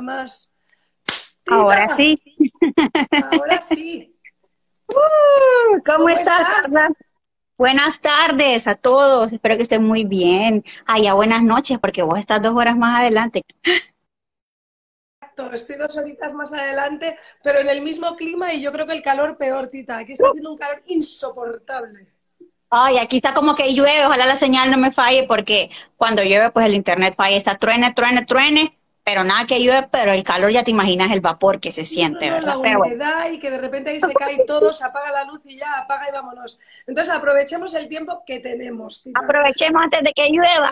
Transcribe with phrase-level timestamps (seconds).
[0.00, 0.54] mamás.
[1.50, 2.18] Ahora sí.
[3.30, 4.14] Ahora sí.
[4.86, 6.72] Uh, ¿Cómo, estás?
[7.56, 9.32] Buenas tardes a todos.
[9.32, 10.64] Espero que estén muy bien.
[11.02, 13.42] Ya buenas noches, porque vos estás dos horas más adelante.
[15.52, 19.02] Estoy dos horitas más adelante, pero en el mismo clima y yo creo que el
[19.02, 19.98] calor peor, Tita.
[19.98, 22.08] Aquí está haciendo un calor insoportable.
[22.70, 26.50] Ay, aquí está como que llueve, ojalá la señal no me falle porque cuando llueve
[26.50, 28.77] pues el internet falla, está truene, truene, truene,
[29.08, 32.28] pero nada que llueve, pero el calor ya te imaginas el vapor que se siente,
[32.28, 32.58] ¿verdad?
[32.62, 35.56] La humedad y que de repente ahí se cae todo, se apaga la luz y
[35.56, 36.60] ya apaga y vámonos.
[36.86, 39.08] Entonces aprovechemos el tiempo que tenemos.
[39.14, 40.70] Aprovechemos antes de que llueva.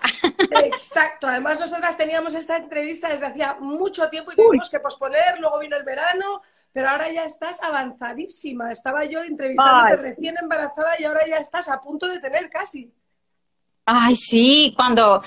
[0.67, 5.59] Exacto, además nosotras teníamos esta entrevista desde hacía mucho tiempo y tuvimos que posponer, luego
[5.59, 6.43] vino el verano,
[6.75, 8.71] pero ahora ya estás avanzadísima.
[8.71, 12.93] Estaba yo entrevistándote recién embarazada y ahora ya estás a punto de tener casi.
[13.89, 15.23] Ay, sí, cuando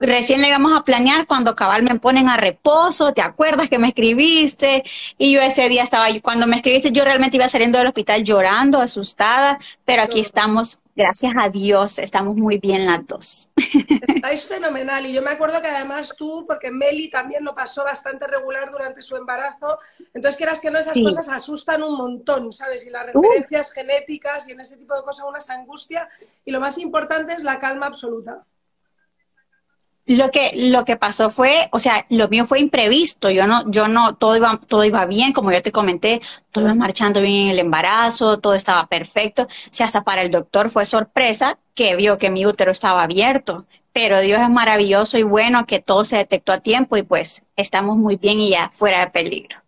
[0.00, 3.88] recién le íbamos a planear, cuando cabal me ponen a reposo, ¿te acuerdas que me
[3.88, 4.84] escribiste?
[5.18, 8.80] Y yo ese día estaba, cuando me escribiste, yo realmente iba saliendo del hospital llorando,
[8.80, 13.48] asustada, pero aquí estamos gracias a Dios, estamos muy bien las dos.
[14.14, 15.06] Estáis fenomenal.
[15.06, 19.02] Y yo me acuerdo que además tú, porque Meli también lo pasó bastante regular durante
[19.02, 19.78] su embarazo,
[20.12, 22.86] entonces quieras que no, esas cosas asustan un montón, ¿sabes?
[22.86, 23.22] Y las uh.
[23.22, 26.08] referencias genéticas y en ese tipo de cosas unas angustia.
[26.44, 28.44] Y lo más importante es la calma absoluta.
[30.06, 33.30] Lo que, lo que pasó fue, o sea, lo mío fue imprevisto.
[33.30, 36.74] Yo no, yo no, todo iba, todo iba bien, como yo te comenté, todo iba
[36.74, 39.44] marchando bien en el embarazo, todo estaba perfecto.
[39.44, 43.66] O sea, hasta para el doctor fue sorpresa que vio que mi útero estaba abierto.
[43.92, 47.96] Pero Dios es maravilloso y bueno que todo se detectó a tiempo y pues estamos
[47.96, 49.58] muy bien y ya fuera de peligro.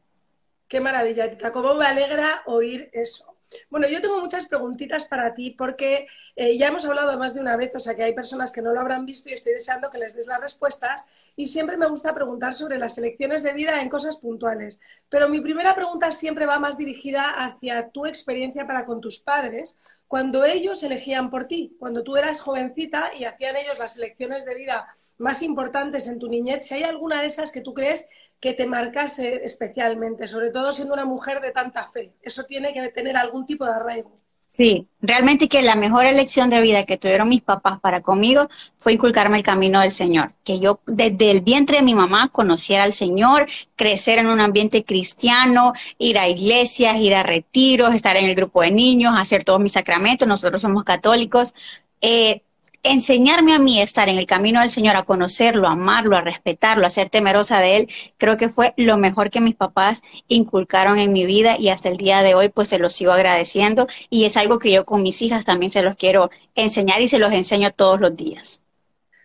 [0.69, 1.53] Qué maravilla, Tita.
[1.53, 3.36] Cómo me alegra oír eso.
[3.71, 7.57] Bueno, yo tengo muchas preguntitas para ti porque eh, ya hemos hablado más de una
[7.57, 9.99] vez, o sea que hay personas que no lo habrán visto y estoy deseando que
[9.99, 11.09] les des las respuestas.
[11.37, 14.81] Y siempre me gusta preguntar sobre las elecciones de vida en cosas puntuales.
[15.09, 19.79] Pero mi primera pregunta siempre va más dirigida hacia tu experiencia para con tus padres,
[20.09, 24.55] cuando ellos elegían por ti, cuando tú eras jovencita y hacían ellos las elecciones de
[24.55, 24.87] vida
[25.19, 28.09] más importantes en tu niñez, si hay alguna de esas que tú crees
[28.41, 32.13] que te marcase especialmente, sobre todo siendo una mujer de tanta fe.
[32.23, 34.15] Eso tiene que tener algún tipo de arraigo.
[34.57, 38.49] Sí, realmente que la mejor elección de vida que tuvieron mis papás para conmigo
[38.79, 42.85] fue inculcarme el camino del Señor, que yo desde el vientre de mi mamá conociera
[42.85, 48.25] al Señor, crecer en un ambiente cristiano, ir a iglesias, ir a retiros, estar en
[48.25, 51.53] el grupo de niños, hacer todos mis sacramentos, nosotros somos católicos.
[52.01, 52.41] Eh,
[52.83, 56.21] enseñarme a mí a estar en el camino del Señor, a conocerlo, a amarlo, a
[56.21, 57.89] respetarlo, a ser temerosa de Él,
[58.19, 61.97] creo que fue lo mejor que mis papás inculcaron en mi vida y hasta el
[61.97, 65.21] día de hoy pues se los sigo agradeciendo y es algo que yo con mis
[65.23, 68.63] hijas también se los quiero enseñar y se los enseño todos los días.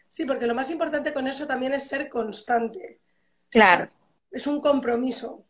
[0.10, 3.00] Sí, porque lo más importante con eso también es ser constante.
[3.50, 3.90] Claro.
[4.32, 5.46] es un compromiso.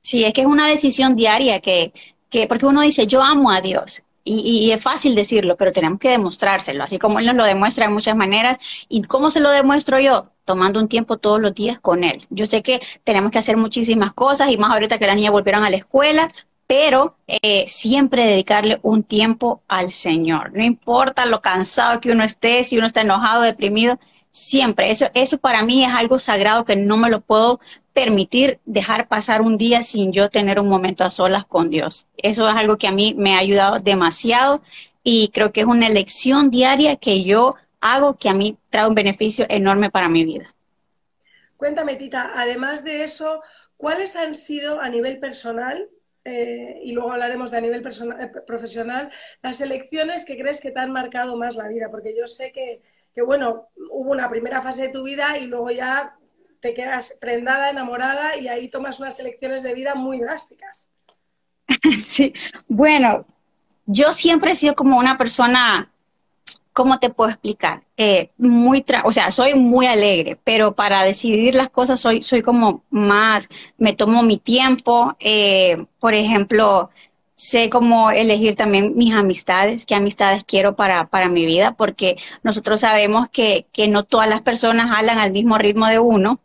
[0.00, 1.92] Sí, es que es una decisión diaria que,
[2.28, 4.02] que, porque uno dice, yo amo a Dios,
[4.38, 7.92] y, es fácil decirlo, pero tenemos que demostrárselo, así como él nos lo demuestra de
[7.92, 8.58] muchas maneras.
[8.88, 10.30] ¿Y cómo se lo demuestro yo?
[10.44, 12.26] Tomando un tiempo todos los días con él.
[12.30, 15.64] Yo sé que tenemos que hacer muchísimas cosas y más ahorita que las niñas volvieron
[15.64, 16.30] a la escuela,
[16.66, 20.52] pero eh, siempre dedicarle un tiempo al Señor.
[20.54, 23.98] No importa lo cansado que uno esté, si uno está enojado, deprimido,
[24.30, 24.90] siempre.
[24.90, 27.60] Eso, eso para mí es algo sagrado que no me lo puedo
[27.92, 32.06] permitir dejar pasar un día sin yo tener un momento a solas con Dios.
[32.16, 34.62] Eso es algo que a mí me ha ayudado demasiado
[35.02, 38.94] y creo que es una elección diaria que yo hago que a mí trae un
[38.94, 40.54] beneficio enorme para mi vida.
[41.56, 43.42] Cuéntame, Tita, además de eso,
[43.76, 45.88] ¿cuáles han sido a nivel personal,
[46.24, 49.10] eh, y luego hablaremos de a nivel eh, profesional,
[49.42, 51.88] las elecciones que crees que te han marcado más la vida?
[51.90, 52.80] Porque yo sé que,
[53.26, 56.16] bueno, hubo una primera fase de tu vida y luego ya
[56.60, 60.92] te quedas prendada, enamorada y ahí tomas unas elecciones de vida muy drásticas.
[62.00, 62.32] Sí,
[62.66, 63.24] bueno,
[63.86, 65.90] yo siempre he sido como una persona,
[66.72, 67.84] ¿cómo te puedo explicar?
[67.96, 72.82] Eh, muy, o sea, soy muy alegre, pero para decidir las cosas soy, soy como
[72.90, 73.48] más,
[73.78, 76.90] me tomo mi tiempo, eh, por ejemplo,
[77.40, 82.80] sé cómo elegir también mis amistades, qué amistades quiero para, para mi vida, porque nosotros
[82.80, 86.38] sabemos que, que no todas las personas hablan al mismo ritmo de uno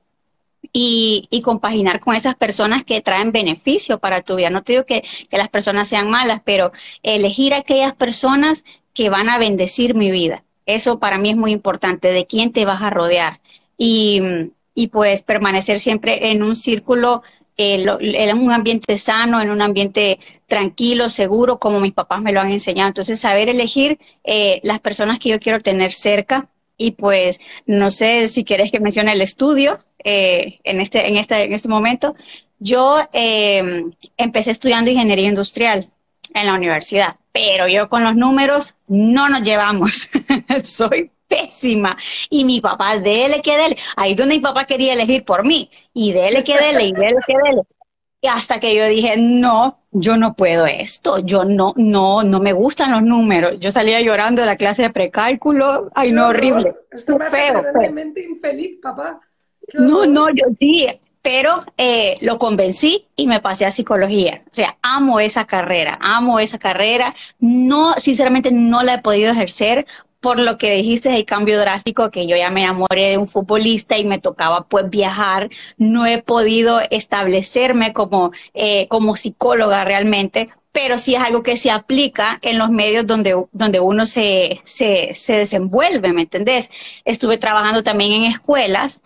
[0.71, 4.49] y, y, compaginar con esas personas que traen beneficio para tu vida.
[4.49, 6.71] No te digo que, que las personas sean malas, pero
[7.03, 8.63] elegir aquellas personas
[8.93, 10.45] que van a bendecir mi vida.
[10.65, 13.41] Eso para mí es muy importante, de quién te vas a rodear.
[13.77, 14.21] Y,
[14.73, 17.21] y pues permanecer siempre en un círculo,
[17.57, 22.41] eh, en un ambiente sano, en un ambiente tranquilo, seguro, como mis papás me lo
[22.41, 22.89] han enseñado.
[22.89, 28.27] Entonces, saber elegir eh, las personas que yo quiero tener cerca y pues no sé
[28.27, 32.15] si quieres que mencione el estudio eh, en, este, en, este, en este momento.
[32.59, 35.91] Yo em, empecé estudiando ingeniería industrial
[36.33, 40.09] en la universidad, pero yo con los números no nos llevamos.
[40.63, 41.97] Soy pésima.
[42.29, 43.77] Y mi papá, dele que dele.
[43.95, 45.69] Ahí donde mi papá quería elegir por mí.
[45.93, 47.61] Y dele que dele, y dele que dele.
[48.21, 52.53] Y hasta que yo dije, no, yo no puedo esto, yo no, no, no me
[52.53, 53.59] gustan los números.
[53.59, 56.73] Yo salía llorando de la clase de precálculo, ay no, horrible.
[56.91, 59.19] Esto me feo, realmente infeliz, papá.
[59.73, 60.87] No, no, yo sí,
[61.21, 64.41] pero eh, lo convencí y me pasé a psicología.
[64.45, 67.13] O sea, amo esa carrera, amo esa carrera.
[67.39, 69.85] No, sinceramente no la he podido ejercer
[70.25, 73.95] por lo que dijiste, el cambio drástico, que yo ya me enamoré de un futbolista
[73.99, 80.97] y me tocaba pues viajar, no he podido establecerme como, eh, como psicóloga realmente, pero
[80.97, 85.33] sí es algo que se aplica en los medios donde, donde uno se, se, se
[85.37, 86.71] desenvuelve, ¿me entendés?
[87.05, 89.01] Estuve trabajando también en escuelas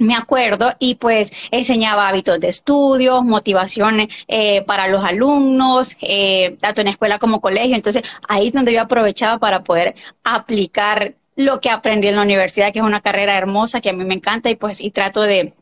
[0.00, 6.80] me acuerdo, y pues enseñaba hábitos de estudio, motivación eh, para los alumnos, eh, tanto
[6.80, 7.76] en escuela como colegio.
[7.76, 9.94] Entonces, ahí es donde yo aprovechaba para poder
[10.24, 14.04] aplicar lo que aprendí en la universidad, que es una carrera hermosa, que a mí
[14.04, 15.52] me encanta, y pues, y trato de,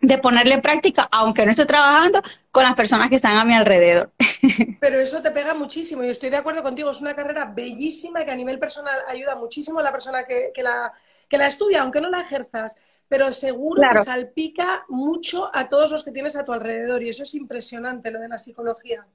[0.00, 2.22] de ponerle en práctica, aunque no esté trabajando,
[2.52, 4.12] con las personas que están a mi alrededor.
[4.80, 8.30] Pero eso te pega muchísimo, y estoy de acuerdo contigo, es una carrera bellísima que
[8.30, 10.92] a nivel personal ayuda muchísimo a la persona que, que la,
[11.28, 12.76] que la estudia, aunque no la ejerzas
[13.08, 17.22] pero seguro que salpica mucho a todos los que tienes a tu alrededor y eso
[17.22, 19.06] es impresionante, lo de la psicología.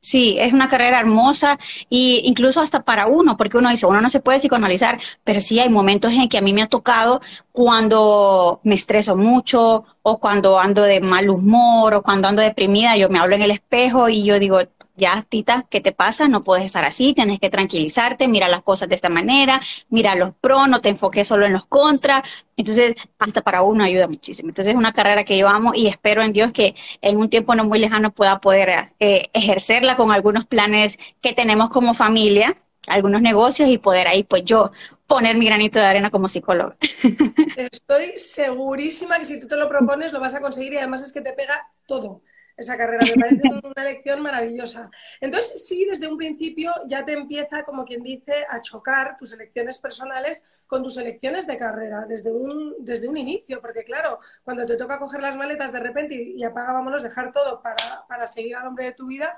[0.00, 1.58] Sí, es una carrera hermosa
[1.90, 5.58] e incluso hasta para uno, porque uno dice, uno no se puede psicoanalizar, pero sí
[5.58, 7.20] hay momentos en que a mí me ha tocado
[7.50, 13.08] cuando me estreso mucho o cuando ando de mal humor o cuando ando deprimida, yo
[13.08, 14.60] me hablo en el espejo y yo digo,
[14.98, 16.28] ya, Tita, ¿qué te pasa?
[16.28, 20.34] No puedes estar así, tienes que tranquilizarte, mira las cosas de esta manera, mira los
[20.34, 22.28] pros, no te enfoques solo en los contras.
[22.56, 24.50] Entonces, hasta para uno ayuda muchísimo.
[24.50, 27.54] Entonces, es una carrera que yo amo y espero en Dios que en un tiempo
[27.54, 32.54] no muy lejano pueda poder eh, ejercerla con algunos planes que tenemos como familia,
[32.88, 34.70] algunos negocios y poder ahí, pues yo,
[35.06, 36.76] poner mi granito de arena como psicóloga.
[37.56, 41.12] Estoy segurísima que si tú te lo propones lo vas a conseguir y además es
[41.12, 42.22] que te pega todo
[42.58, 43.06] esa carrera.
[43.06, 44.90] Me parece una lección maravillosa.
[45.20, 49.78] Entonces, sí, desde un principio ya te empieza, como quien dice, a chocar tus elecciones
[49.78, 54.76] personales con tus elecciones de carrera, desde un, desde un inicio, porque claro, cuando te
[54.76, 58.66] toca coger las maletas de repente y, apaga, vámonos, dejar todo para, para seguir al
[58.66, 59.34] hombre de tu vida,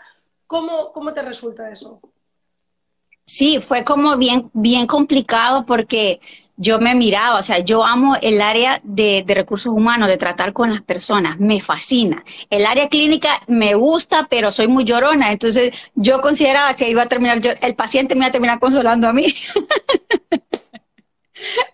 [0.48, 2.00] ¿cómo, cómo te resulta eso?
[3.24, 6.20] Sí, fue como bien, bien complicado porque
[6.60, 10.70] yo me miraba, o sea, yo amo el área de, recursos humanos, de tratar con
[10.70, 12.22] las personas, me fascina.
[12.50, 17.06] El área clínica me gusta, pero soy muy llorona, entonces yo consideraba que iba a
[17.06, 19.34] terminar, el paciente me iba a terminar consolando a mí.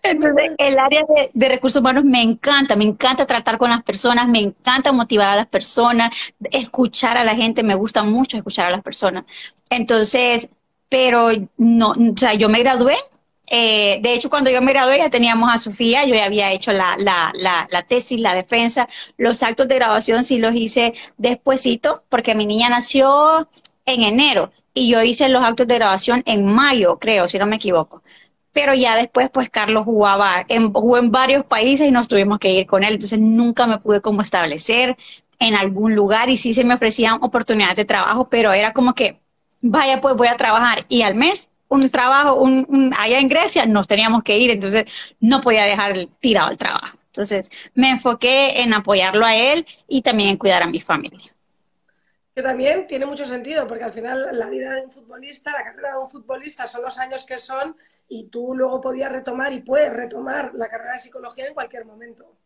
[0.01, 4.25] Entonces, el área de, de, recursos humanos me encanta, me encanta tratar con las personas,
[4.25, 6.09] me encanta motivar a las personas,
[6.51, 9.25] escuchar a la gente, me gusta mucho escuchar a las personas.
[9.69, 10.47] Entonces,
[10.87, 12.95] pero no, o sea, yo me gradué.
[13.49, 16.73] Eh, de hecho, cuando yo me gradué ya teníamos a Sofía, yo ya había hecho
[16.73, 22.03] la, la, la, la tesis, la defensa, los actos de graduación sí los hice despuesito,
[22.09, 23.47] porque mi niña nació
[23.85, 27.55] en enero y yo hice los actos de graduación en mayo, creo, si no me
[27.55, 28.03] equivoco.
[28.51, 32.51] Pero ya después, pues Carlos jugaba, en, jugó en varios países y nos tuvimos que
[32.51, 34.97] ir con él, entonces nunca me pude como establecer
[35.39, 39.21] en algún lugar y sí se me ofrecían oportunidades de trabajo, pero era como que
[39.61, 43.87] vaya pues voy a trabajar y al mes un trabajo un, allá en Grecia nos
[43.87, 44.85] teníamos que ir, entonces
[45.19, 46.97] no podía dejar tirado el trabajo.
[47.07, 51.33] Entonces me enfoqué en apoyarlo a él y también en cuidar a mi familia.
[52.35, 55.93] Que también tiene mucho sentido, porque al final la vida de un futbolista, la carrera
[55.93, 57.75] de un futbolista son los años que son
[58.07, 62.36] y tú luego podías retomar y puedes retomar la carrera de psicología en cualquier momento.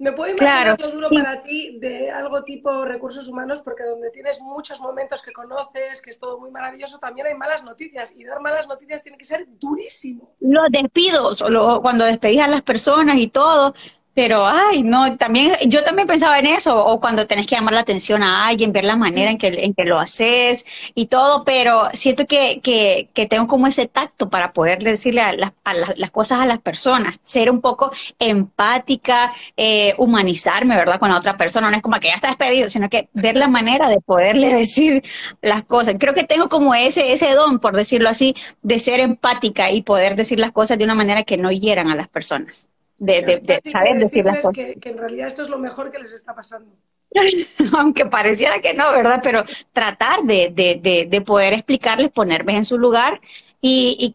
[0.00, 4.40] Me puedo imaginar lo duro para ti de algo tipo recursos humanos, porque donde tienes
[4.40, 8.14] muchos momentos que conoces, que es todo muy maravilloso, también hay malas noticias.
[8.16, 10.34] Y dar malas noticias tiene que ser durísimo.
[10.40, 11.44] Los despidos,
[11.82, 13.74] cuando despedís a las personas y todo,
[14.20, 17.80] pero, ay, no, también, yo también pensaba en eso, o cuando tenés que llamar la
[17.80, 21.88] atención a alguien, ver la manera en que, en que lo haces y todo, pero
[21.94, 26.44] siento que, que, que tengo como ese tacto para poder decirle a, las cosas a
[26.44, 30.98] las personas, ser un poco empática, eh, humanizarme, ¿verdad?
[30.98, 33.48] Con la otra persona, no es como que ya está despedido, sino que ver la
[33.48, 35.02] manera de poderle decir
[35.40, 35.94] las cosas.
[35.98, 40.14] Creo que tengo como ese, ese don, por decirlo así, de ser empática y poder
[40.14, 42.68] decir las cosas de una manera que no hieran a las personas
[43.00, 44.54] de, saber decir las cosas.
[44.54, 46.70] Que, en realidad esto es lo mejor que les está pasando.
[47.76, 49.20] Aunque pareciera que no, ¿verdad?
[49.22, 49.42] Pero
[49.72, 53.20] tratar de, poder explicarles, ponerme en su lugar
[53.60, 54.14] y,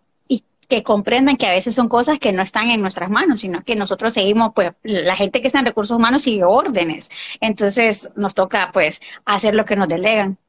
[0.67, 3.75] que comprendan que a veces son cosas que no están en nuestras manos, sino que
[3.75, 7.11] nosotros seguimos, pues, la gente que está en recursos humanos sigue órdenes.
[7.39, 10.39] Entonces, nos toca, pues, hacer lo que nos delegan.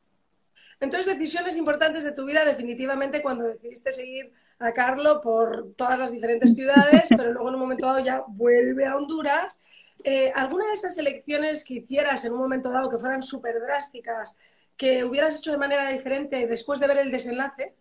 [0.81, 6.13] Entonces, decisiones importantes de tu vida, definitivamente, cuando decidiste seguir a Carlo por todas las
[6.13, 9.63] diferentes ciudades, pero luego en un momento dado ya vuelve a Honduras.
[10.05, 14.39] Eh, ¿Alguna de esas elecciones que hicieras en un momento dado que fueran súper drásticas,
[14.77, 17.75] que hubieras hecho de manera diferente después de ver el desenlace?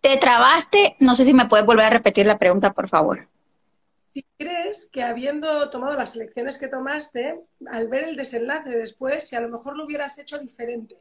[0.00, 3.28] Te trabaste, no sé si me puedes volver a repetir la pregunta, por favor.
[4.06, 7.40] Si crees que habiendo tomado las elecciones que tomaste,
[7.70, 10.96] al ver el desenlace después, si a lo mejor lo hubieras hecho diferente.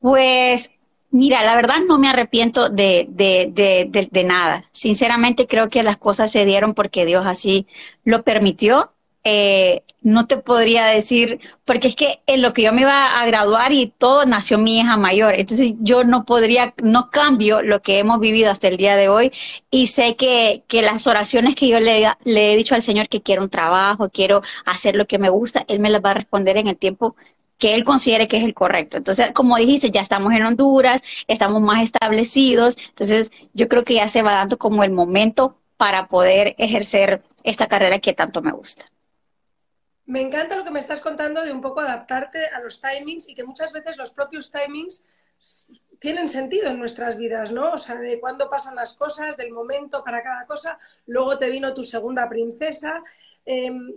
[0.00, 0.70] Pues
[1.10, 4.64] Mira, la verdad no me arrepiento de, de, de, de, nada.
[4.72, 7.66] Sinceramente creo que las cosas se dieron porque Dios así
[8.04, 8.92] lo permitió.
[9.24, 13.26] Eh, no te podría decir, porque es que en lo que yo me iba a
[13.26, 15.34] graduar y todo nació mi hija mayor.
[15.34, 19.32] Entonces yo no podría, no cambio lo que hemos vivido hasta el día de hoy
[19.70, 23.22] y sé que, que las oraciones que yo le, le he dicho al Señor que
[23.22, 26.56] quiero un trabajo, quiero hacer lo que me gusta, Él me las va a responder
[26.58, 27.16] en el tiempo
[27.58, 28.96] que él considere que es el correcto.
[28.96, 34.08] Entonces, como dijiste, ya estamos en Honduras, estamos más establecidos, entonces yo creo que ya
[34.08, 38.86] se va dando como el momento para poder ejercer esta carrera que tanto me gusta.
[40.06, 43.34] Me encanta lo que me estás contando de un poco adaptarte a los timings y
[43.34, 45.06] que muchas veces los propios timings
[45.98, 47.72] tienen sentido en nuestras vidas, ¿no?
[47.72, 50.78] O sea, de cuándo pasan las cosas, del momento para cada cosa.
[51.06, 53.02] Luego te vino tu segunda princesa.
[53.44, 53.92] Em,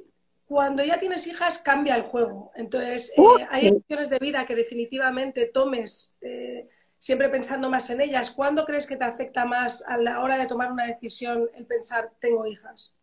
[0.51, 2.51] cuando ya tienes hijas cambia el juego.
[2.55, 6.67] Entonces, eh, hay elecciones de vida que definitivamente tomes eh,
[6.97, 8.31] siempre pensando más en ellas.
[8.31, 12.11] ¿Cuándo crees que te afecta más a la hora de tomar una decisión el pensar,
[12.19, 12.93] tengo hijas?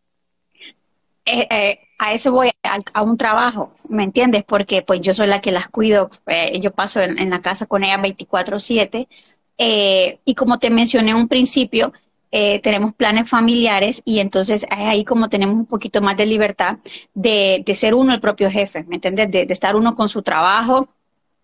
[1.25, 2.51] Eh, a eso voy
[2.93, 4.43] a, un trabajo, ¿me entiendes?
[4.43, 6.11] Porque pues yo soy la que las cuido,
[6.61, 9.07] yo paso en, en, la casa con ellas 24/7
[10.23, 11.93] y como te mencioné en un principio,
[12.31, 16.77] eh, tenemos planes familiares y entonces ahí como tenemos un poquito más de libertad
[17.13, 19.31] de, de ser uno el propio jefe, ¿me entiendes?
[19.31, 20.89] De, estar uno con su trabajo.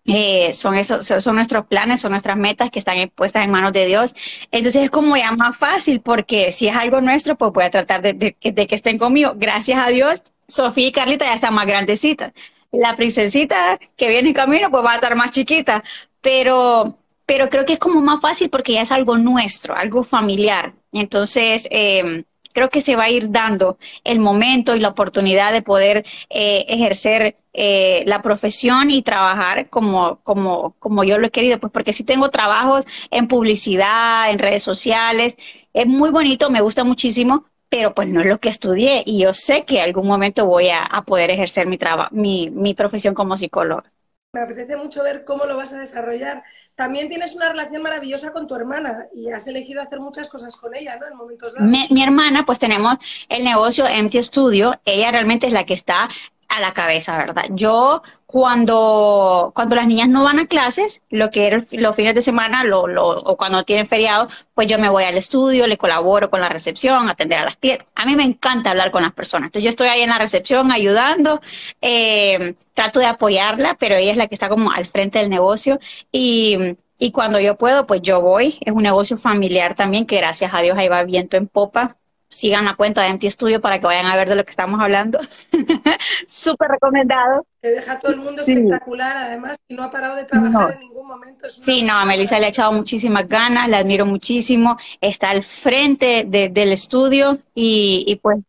[0.07, 3.87] Eh, son esos, son nuestros planes, son nuestras metas que están puestas en manos de
[3.87, 4.13] Dios.
[4.51, 8.01] Entonces es como ya más fácil porque si es algo nuestro, pues voy a tratar
[8.03, 9.33] de que estén conmigo.
[9.35, 12.33] Gracias a Dios, Sofía y Carlita ya están más grandecitas.
[12.71, 15.83] La princesita que viene en camino, pues va a estar más chiquita.
[16.21, 20.73] Pero pero creo que es como más fácil porque ya es algo nuestro, algo familiar.
[20.91, 25.61] Entonces, eh, creo que se va a ir dando el momento y la oportunidad de
[25.61, 31.59] poder eh, ejercer eh, la profesión y trabajar como, como, como yo lo he querido,
[31.59, 35.37] pues porque si tengo trabajos en publicidad, en redes sociales,
[35.73, 39.33] es muy bonito, me gusta muchísimo, pero pues no es lo que estudié y yo
[39.33, 41.77] sé que algún momento voy a, poder ejercer mi,
[42.11, 43.94] mi, mi profesión como psicóloga.
[44.35, 46.43] Me apetece mucho ver cómo lo vas a desarrollar
[46.75, 50.75] también tienes una relación maravillosa con tu hermana y has elegido hacer muchas cosas con
[50.75, 51.07] ella, ¿no?
[51.07, 51.69] En momentos dados.
[51.89, 52.97] Mi, hermana, pues tenemos
[53.29, 54.73] el negocio Empty Studio.
[54.83, 56.09] Ella realmente es la que está
[56.49, 57.45] a la cabeza, ¿verdad?
[57.51, 62.21] Yo cuando, cuando las niñas no van a clases, lo que era los fines de
[62.21, 66.29] semana lo, lo, o cuando tienen feriado, pues yo me voy al estudio, le colaboro
[66.29, 67.87] con la recepción, atender a las clientes.
[67.95, 69.47] A mí me encanta hablar con las personas.
[69.47, 71.41] Entonces yo estoy ahí en la recepción ayudando,
[71.81, 75.79] eh, trato de apoyarla, pero ella es la que está como al frente del negocio
[76.11, 76.57] y,
[76.97, 78.57] y cuando yo puedo, pues yo voy.
[78.61, 81.97] Es un negocio familiar también que gracias a Dios ahí va viento en popa
[82.29, 84.79] sigan la cuenta de Empty Studio para que vayan a ver de lo que estamos
[84.81, 85.19] hablando.
[86.27, 87.45] Súper recomendado.
[87.61, 91.07] Que deja todo el mundo espectacular, además, y no ha parado de trabajar en ningún
[91.07, 91.49] momento.
[91.49, 96.25] sí, no, a Melissa le ha echado muchísimas ganas, la admiro muchísimo, está al frente
[96.25, 98.45] del estudio y, y pues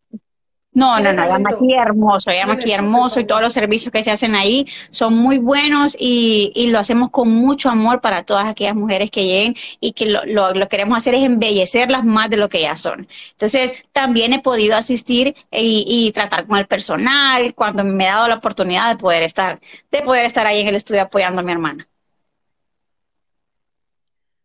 [0.77, 4.11] no, no, no, llama aquí hermoso, llama aquí hermoso y todos los servicios que se
[4.11, 8.75] hacen ahí son muy buenos y, y, lo hacemos con mucho amor para todas aquellas
[8.75, 12.47] mujeres que lleguen y que lo, lo, lo, queremos hacer es embellecerlas más de lo
[12.47, 13.07] que ya son.
[13.31, 18.27] Entonces, también he podido asistir y, y, tratar con el personal cuando me he dado
[18.27, 21.53] la oportunidad de poder estar, de poder estar ahí en el estudio apoyando a mi
[21.53, 21.87] hermana.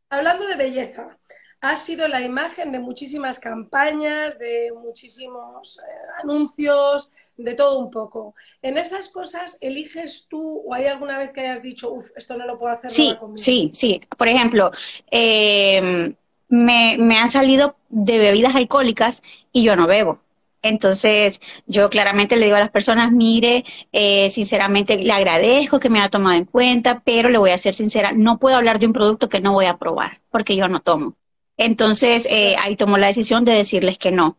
[0.09, 1.19] Hablando de belleza,
[1.63, 8.35] ha sido la imagen de muchísimas campañas, de muchísimos eh, anuncios, de todo un poco.
[8.63, 12.47] ¿En esas cosas eliges tú o hay alguna vez que hayas dicho, uff, esto no
[12.47, 12.91] lo puedo hacer?
[12.91, 14.01] Sí, sí, sí.
[14.19, 14.73] Por ejemplo,
[15.11, 16.15] eh,
[16.49, 20.19] me, me han salido de bebidas alcohólicas y yo no bebo.
[20.63, 26.01] Entonces, yo claramente le digo a las personas, mire, eh, sinceramente le agradezco que me
[26.01, 28.93] haya tomado en cuenta, pero le voy a ser sincera, no puedo hablar de un
[28.93, 31.17] producto que no voy a probar, porque yo no tomo.
[31.65, 34.37] Entonces, eh, ahí tomo la decisión de decirles que no.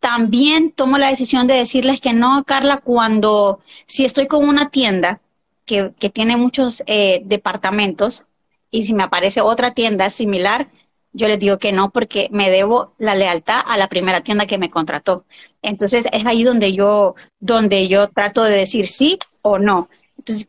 [0.00, 5.20] También tomo la decisión de decirles que no, Carla, cuando si estoy con una tienda
[5.66, 8.24] que, que tiene muchos eh, departamentos
[8.72, 10.66] y si me aparece otra tienda similar,
[11.12, 14.58] yo les digo que no porque me debo la lealtad a la primera tienda que
[14.58, 15.24] me contrató.
[15.62, 19.88] Entonces es ahí donde yo, donde yo trato de decir sí o no.
[20.26, 20.48] Entonces,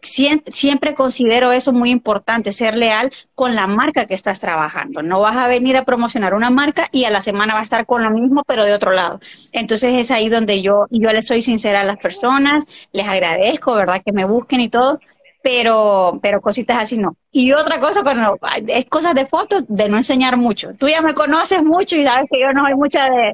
[0.53, 5.01] siempre considero eso muy importante, ser leal con la marca que estás trabajando.
[5.01, 7.85] No vas a venir a promocionar una marca y a la semana va a estar
[7.85, 9.19] con lo mismo, pero de otro lado.
[9.51, 12.63] Entonces, es ahí donde yo, yo les soy sincera a las personas,
[12.93, 14.01] les agradezco, ¿verdad?
[14.05, 14.97] Que me busquen y todo,
[15.43, 17.17] pero, pero cositas así no.
[17.33, 20.69] Y otra cosa, cuando es cosas de fotos, de no enseñar mucho.
[20.79, 23.33] Tú ya me conoces mucho y sabes que yo no soy mucha de,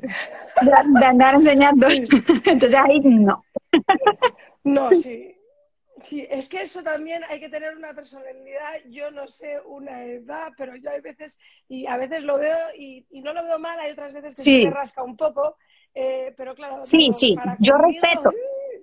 [1.00, 1.88] de, andar enseñando.
[2.46, 3.46] Entonces ahí no.
[4.64, 5.36] No, sí.
[6.04, 10.50] Sí, es que eso también hay que tener una personalidad, yo no sé una edad,
[10.58, 13.92] pero yo hay veces, y a veces lo veo y, no lo veo mal, hay
[13.92, 15.58] otras veces que se me rasca un poco,
[15.94, 16.84] eh, pero claro.
[16.84, 18.32] Sí, sí, yo respeto.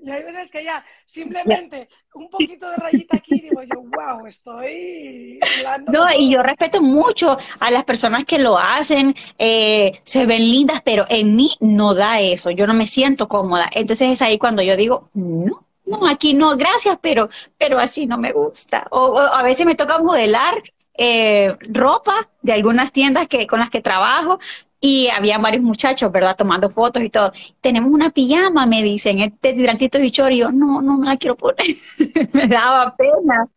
[0.00, 5.40] Y hay veces que ya simplemente un poquito de rayita aquí digo yo, wow, estoy
[5.88, 10.82] No, y yo respeto mucho a las personas que lo hacen, eh, se ven lindas,
[10.84, 13.68] pero en mí no da eso, yo no me siento cómoda.
[13.72, 18.18] Entonces es ahí cuando yo digo, no, no, aquí no, gracias, pero, pero así no
[18.18, 18.86] me gusta.
[18.90, 20.62] O, a veces me toca modelar
[20.96, 24.38] eh, ropa de algunas tiendas que, con las que trabajo,
[24.80, 26.36] y había varios muchachos, ¿verdad?
[26.36, 27.32] Tomando fotos y todo.
[27.60, 31.36] Tenemos una pijama, me dicen, este tirantito y y yo, no, no me la quiero
[31.36, 31.76] poner.
[32.32, 33.48] me daba pena.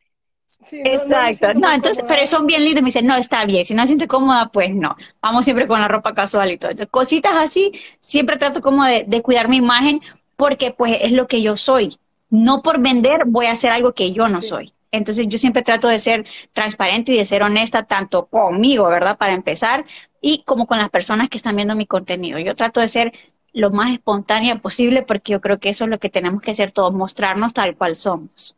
[0.72, 1.54] Exacto.
[1.56, 2.82] No, entonces, pero son bien lindos.
[2.82, 3.66] Me dicen, no, está bien.
[3.66, 4.96] Si no siente cómoda, pues no.
[5.22, 6.72] Vamos siempre con la ropa casual y todo.
[6.72, 10.02] Entonces, cositas así, siempre trato como de, de cuidar mi imagen
[10.36, 12.00] porque pues es lo que yo soy.
[12.32, 14.74] No por vender voy a hacer algo que yo no soy.
[14.92, 19.18] Entonces yo siempre trato de ser transparente y de ser honesta tanto conmigo, ¿verdad?
[19.18, 19.86] Para empezar,
[20.20, 22.40] y como con las personas que están viendo mi contenido.
[22.40, 23.12] Yo trato de ser
[23.54, 26.72] lo más espontánea posible porque yo creo que eso es lo que tenemos que hacer
[26.72, 28.56] todos, mostrarnos tal cual somos.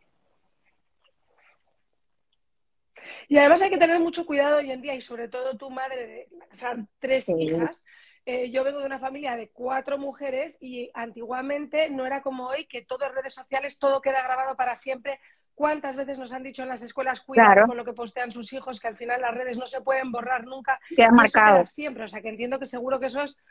[3.28, 6.28] Y además hay que tener mucho cuidado hoy en día y sobre todo tu madre,
[6.52, 7.84] o sea, tres hijas.
[8.26, 12.66] Eh, yo vengo de una familia de cuatro mujeres y antiguamente no era como hoy
[12.66, 15.20] que todo en redes sociales, todo queda grabado para siempre.
[15.56, 18.80] ¿Cuántas veces nos han dicho en las escuelas, cuidado con lo que postean sus hijos,
[18.80, 20.80] que al final las redes no se pueden borrar nunca?
[20.96, 21.66] Queda marcado.
[21.66, 23.44] Siempre, o sea que entiendo que seguro que eso es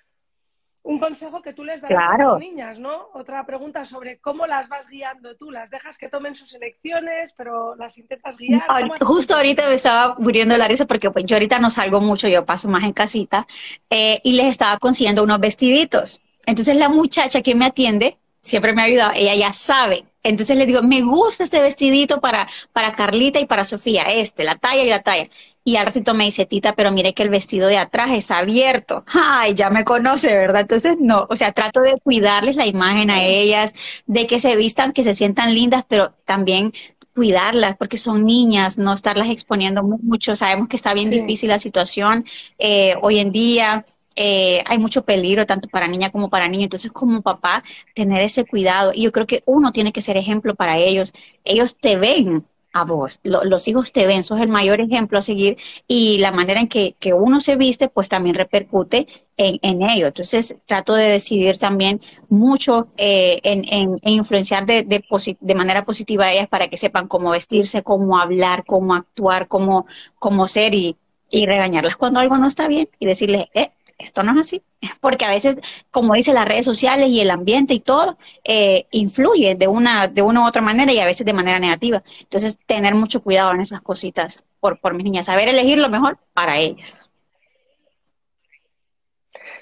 [0.84, 3.08] un consejo que tú les das a las niñas, ¿no?
[3.14, 5.50] Otra pregunta sobre cómo las vas guiando tú.
[5.50, 8.62] ¿Las dejas que tomen sus elecciones, pero las intentas guiar?
[9.00, 12.44] Justo ahorita me estaba muriendo la risa porque pues, yo ahorita no salgo mucho, yo
[12.44, 13.46] paso más en casita,
[13.90, 16.20] eh, y les estaba consiguiendo unos vestiditos.
[16.46, 20.04] Entonces la muchacha que me atiende siempre me ha ayudado, ella ya sabe.
[20.24, 24.56] Entonces le digo, me gusta este vestidito para, para Carlita y para Sofía, este, la
[24.56, 25.28] talla y la talla.
[25.64, 29.04] Y al ratito me dice, Tita, pero mire que el vestido de atrás es abierto.
[29.06, 30.62] Ay, ya me conoce, ¿verdad?
[30.62, 33.72] Entonces, no, o sea, trato de cuidarles la imagen a ellas,
[34.06, 36.72] de que se vistan, que se sientan lindas, pero también
[37.14, 40.34] cuidarlas porque son niñas, no estarlas exponiendo mucho.
[40.36, 42.24] Sabemos que está bien difícil la situación
[42.58, 43.84] eh, hoy en día.
[44.16, 46.64] Eh, hay mucho peligro tanto para niña como para niño.
[46.64, 48.92] Entonces, como papá, tener ese cuidado.
[48.94, 51.12] Y yo creo que uno tiene que ser ejemplo para ellos.
[51.44, 55.58] Ellos te ven a vos, los hijos te ven, sos el mayor ejemplo a seguir
[55.86, 60.06] y la manera en que, uno se viste, pues también repercute en, en ello.
[60.06, 65.04] Entonces, trato de decidir también mucho eh, en, en, influenciar de,
[65.54, 69.86] manera positiva a ellas para que sepan cómo vestirse, cómo hablar, cómo actuar, cómo,
[70.18, 70.96] cómo ser y,
[71.30, 73.70] y regañarlas cuando algo no está bien y decirles, eh,
[74.04, 74.62] esto no es así,
[75.00, 75.56] porque a veces,
[75.90, 80.22] como dice las redes sociales y el ambiente y todo, eh, influye de una, de
[80.22, 82.02] una u otra manera y a veces de manera negativa.
[82.20, 86.18] Entonces, tener mucho cuidado en esas cositas por, por mis niñas, saber elegir lo mejor
[86.34, 87.01] para ellas.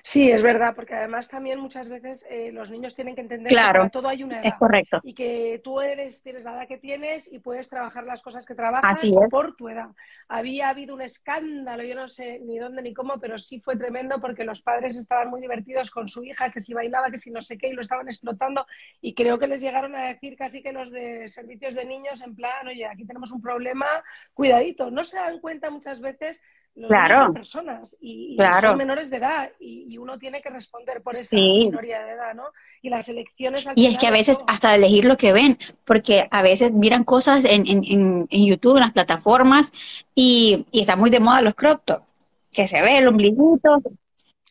[0.03, 3.91] Sí, es verdad, porque además también muchas veces eh, los niños tienen que entender que
[3.91, 4.47] todo hay una edad.
[4.47, 5.01] Es correcto.
[5.03, 8.55] Y que tú eres, tienes la edad que tienes y puedes trabajar las cosas que
[8.55, 9.89] trabajas por tu edad.
[10.29, 14.21] Había habido un escándalo, yo no sé ni dónde ni cómo, pero sí fue tremendo
[14.21, 17.41] porque los padres estaban muy divertidos con su hija, que si bailaba, que si no
[17.41, 18.67] sé qué, y lo estaban explotando.
[19.01, 22.35] Y creo que les llegaron a decir casi que los de servicios de niños, en
[22.35, 23.87] plan, oye, aquí tenemos un problema,
[24.35, 24.91] cuidadito.
[24.91, 26.43] No se dan cuenta muchas veces
[26.89, 27.27] claro.
[27.27, 32.03] son personas y, son menores de edad y, uno tiene que responder por esa minoría
[32.05, 32.45] de edad, ¿no?
[32.81, 33.67] Y las elecciones...
[33.75, 37.45] y es que a veces hasta elegir lo que ven, porque a veces miran cosas
[37.45, 39.73] en, en, en YouTube, en las plataformas,
[40.15, 42.03] y, y está muy de moda los crop top,
[42.51, 43.83] que se ve el ombliguito.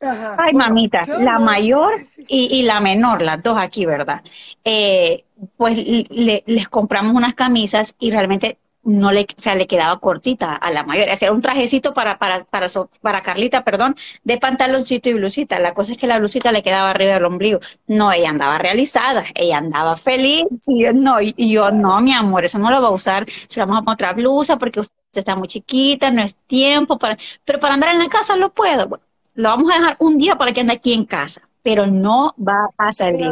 [0.01, 1.93] Ay, mamita, la mayor
[2.27, 4.21] y, y, la menor, las dos aquí, ¿verdad?
[4.63, 5.25] Eh,
[5.57, 10.71] pues les compramos unas camisas y realmente no le, o sea, le quedaba cortita a
[10.71, 11.09] la mayor.
[11.09, 12.67] Hacía un trajecito para, para, para,
[13.01, 15.59] para Carlita, perdón, de pantaloncito y blusita.
[15.59, 17.59] La cosa es que la blusita le quedaba arriba del ombligo.
[17.87, 20.43] No, ella andaba realizada, ella andaba feliz.
[20.67, 23.25] Y yo, no, y yo, no, mi amor, eso no lo va a usar.
[23.47, 26.97] Se lo vamos a poner otra blusa porque usted está muy chiquita, no es tiempo
[26.97, 29.01] para, pero para andar en la casa lo puedo.
[29.33, 32.69] lo vamos a dejar un día para que ande aquí en casa, pero no va
[32.77, 33.31] a salir.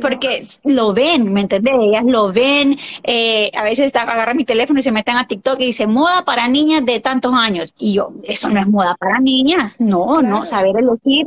[0.00, 1.74] porque lo ven, ¿me entendés?
[1.80, 5.66] Ellas lo ven, eh, a veces agarran mi teléfono y se meten a TikTok y
[5.66, 7.74] dice moda para niñas de tantos años.
[7.78, 11.26] Y yo, eso no es moda para niñas, no, no, saber elegir,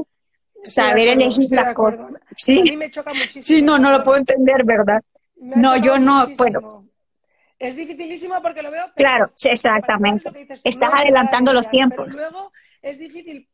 [0.63, 2.07] saber elegir las cosas.
[2.35, 2.59] Sí.
[2.59, 3.43] A mí me choca muchísimo.
[3.43, 5.01] Sí, no, no lo puedo entender, ¿verdad?
[5.35, 6.85] No, yo no puedo.
[7.57, 8.85] Es dificilísimo porque lo veo.
[8.95, 10.47] Claro, exactamente.
[10.63, 12.07] Estás adelantando los tiempos.
[12.09, 13.48] Pero luego es difícil.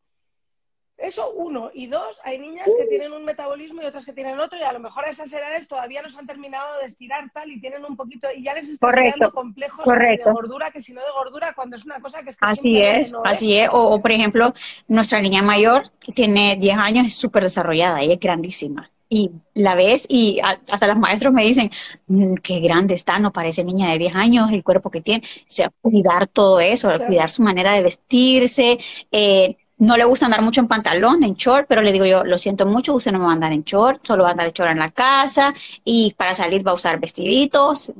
[0.98, 1.72] Eso, uno.
[1.74, 4.72] Y dos, hay niñas que tienen un metabolismo y otras que tienen otro, y a
[4.72, 7.84] lo mejor a esas edades todavía no se han terminado de estirar tal y tienen
[7.84, 11.54] un poquito, y ya les está creando complejos de gordura que si no de gordura,
[11.54, 13.70] cuando es una cosa que es que Así es, así es.
[13.70, 14.54] O, o, por ejemplo,
[14.88, 19.76] nuestra niña mayor, que tiene 10 años, es súper desarrollada, ella es grandísima y la
[19.76, 21.70] ves y hasta los maestros me dicen,
[22.08, 25.24] mm, qué grande está, no parece niña de 10 años, el cuerpo que tiene.
[25.26, 28.78] O sea, cuidar todo eso, cuidar su manera de vestirse.
[29.12, 32.38] Eh, no le gusta andar mucho en pantalón, en short, pero le digo yo, lo
[32.38, 34.54] siento mucho, usted no me va a andar en short, solo va a andar en
[34.54, 37.92] short en la casa y para salir va a usar vestiditos,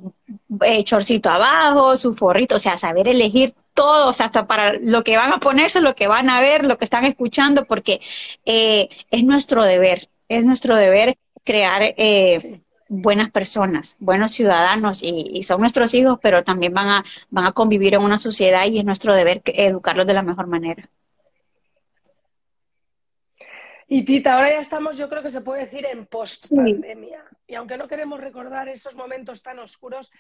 [0.62, 5.04] eh, chorcito abajo, su forrito, o sea, saber elegir todo, o sea, hasta para lo
[5.04, 8.02] que van a ponerse, lo que van a ver, lo que están escuchando, porque
[8.46, 15.62] eh, es nuestro deber es nuestro deber crear eh, buenas personas, buenos ciudadanos y, son
[15.62, 19.14] nuestros hijos, pero también van a, van a convivir en una sociedad y es nuestro
[19.14, 20.90] deber educarlos de la mejor manera.
[23.88, 27.24] Y Tita, ahora ya estamos, yo creo que se puede decir, en post-pandemia.
[27.48, 30.12] Y aunque no queremos recordar esos momentos tan oscuros,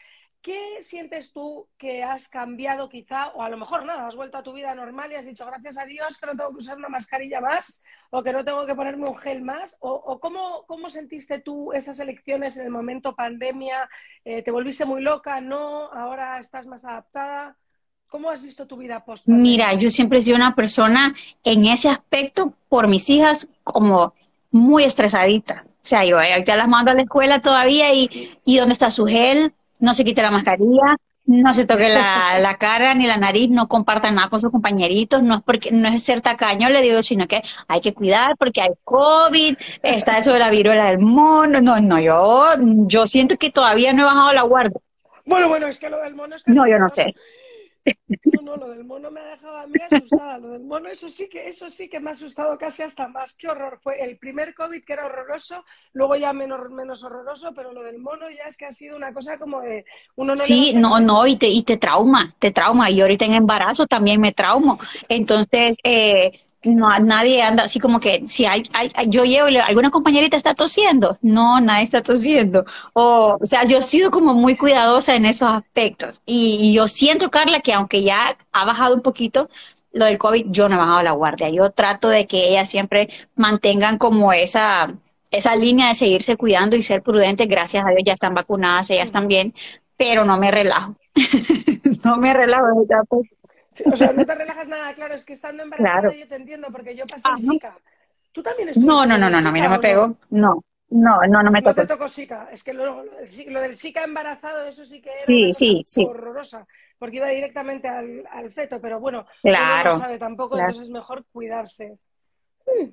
[0.45, 4.43] ¿Qué sientes tú que has cambiado quizá, o a lo mejor nada, has vuelto a
[4.43, 6.88] tu vida normal y has dicho gracias a Dios que no tengo que usar una
[6.88, 9.75] mascarilla más o que no tengo que ponerme un gel más?
[9.80, 13.89] ¿O, cómo, cómo, sentiste tú esas elecciones en el momento pandemia?
[14.23, 15.41] Eh, ¿Te volviste muy loca?
[15.41, 15.91] ¿No?
[15.91, 17.58] ¿Ahora estás más adaptada?
[18.15, 19.41] ¿Cómo has visto tu vida post -pandemia?
[19.41, 24.13] Mira, yo siempre he sido una persona en ese aspecto por mis hijas como
[24.51, 25.65] muy estresadita.
[25.67, 29.06] O sea, yo ya las mando a la escuela todavía y, y ¿dónde está su
[29.06, 29.54] gel?
[29.80, 34.15] no se quite la mascarilla, no se toque la, cara ni la nariz, no compartan
[34.15, 37.41] nada con sus compañeritos, no es porque no es ser tacaño, le digo, sino que
[37.67, 41.99] hay que cuidar porque hay COVID, está eso de la viruela del mono, no, no,
[41.99, 42.47] yo,
[42.88, 44.80] yo siento que todavía no he bajado la guardia.
[45.25, 46.51] Bueno, bueno, es que lo del mono es que...
[46.51, 47.15] No, yo no sé.
[48.34, 50.38] No, no, lo del mono me ha dejado a mí asustada.
[50.38, 53.36] Lo del mono, eso sí que, eso sí que me ha asustado casi hasta más.
[53.36, 53.80] Qué horror.
[53.82, 58.00] Fue el primer COVID que era horroroso, luego ya menos, menos horroroso, pero lo del
[58.00, 61.28] mono ya es que ha sido una cosa como de uno no Sí, no, no,
[61.28, 62.89] y te, y te trauma, te trauma.
[62.89, 64.80] Y ahorita en embarazo también me traumo.
[65.08, 66.32] Entonces, eh,
[66.65, 71.17] no nadie anda así como que si hay, hay yo llevo alguna compañerita está tosiendo.
[71.21, 72.65] No nadie está tosiendo.
[72.93, 76.21] O o sea yo he sido como muy cuidadosa en esos aspectos.
[76.25, 79.49] Y, yo siento Carla que aunque ya ha bajado un poquito
[79.93, 81.49] lo del covid yo no he bajado la guardia.
[81.49, 84.93] Yo trato de que ellas siempre mantengan como esa
[85.32, 89.12] esa línea de seguirse cuidando y ser prudentes gracias a Dios ya están vacunadas ellas
[89.12, 89.54] también
[89.97, 90.95] pero no me relajo.
[92.04, 92.67] No me relajo
[93.85, 96.95] o sea, no te relajas nada, claro, es que estando embarazada yo te entiendo, porque
[96.95, 97.77] yo pasé ah, Zika.
[98.31, 100.63] ¿Tú también estuviste No, no, no, no, no, a mí no me pego, no.
[100.88, 101.81] No, no, no me tocó.
[101.81, 102.49] No te tocó Zika.
[102.51, 106.05] Es que lo, lo, del Zika embarazado, eso sí que era sí, sí, sí.
[106.05, 106.67] horrorosa,
[106.99, 110.89] porque iba directamente al, al feto, pero bueno, claro, no lo sabe tampoco, entonces es
[110.89, 111.97] mejor cuidarse.
[112.65, 112.89] Hmm.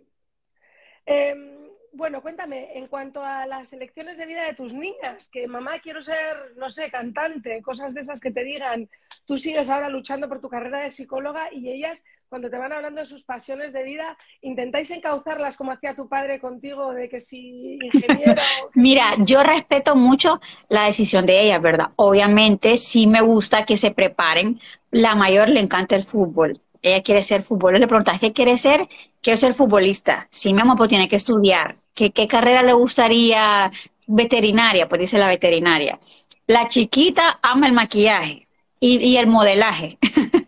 [1.04, 1.61] Eh,
[1.92, 6.00] bueno, cuéntame, en cuanto a las elecciones de vida de tus niñas, que mamá quiero
[6.00, 8.88] ser, no sé, cantante, cosas de esas que te digan,
[9.26, 13.00] tú sigues ahora luchando por tu carrera de psicóloga y ellas, cuando te van hablando
[13.00, 17.78] de sus pasiones de vida, intentáis encauzarlas como hacía tu padre contigo, de que si
[17.82, 18.40] ingeniero...
[18.74, 21.90] Mira, yo respeto mucho la decisión de ellas, ¿verdad?
[21.96, 24.58] Obviamente sí me gusta que se preparen.
[24.90, 27.80] La mayor le encanta el fútbol ella quiere ser futbolista.
[27.80, 28.88] Le preguntas, ¿qué quiere ser?
[29.20, 30.28] Quiero ser futbolista.
[30.30, 31.76] Sí, mi amor, pues tiene que estudiar.
[31.94, 33.70] ¿Qué, qué carrera le gustaría?
[34.06, 35.98] Veterinaria, pues dice la veterinaria.
[36.46, 38.48] La chiquita ama el maquillaje
[38.80, 39.98] y, y el modelaje.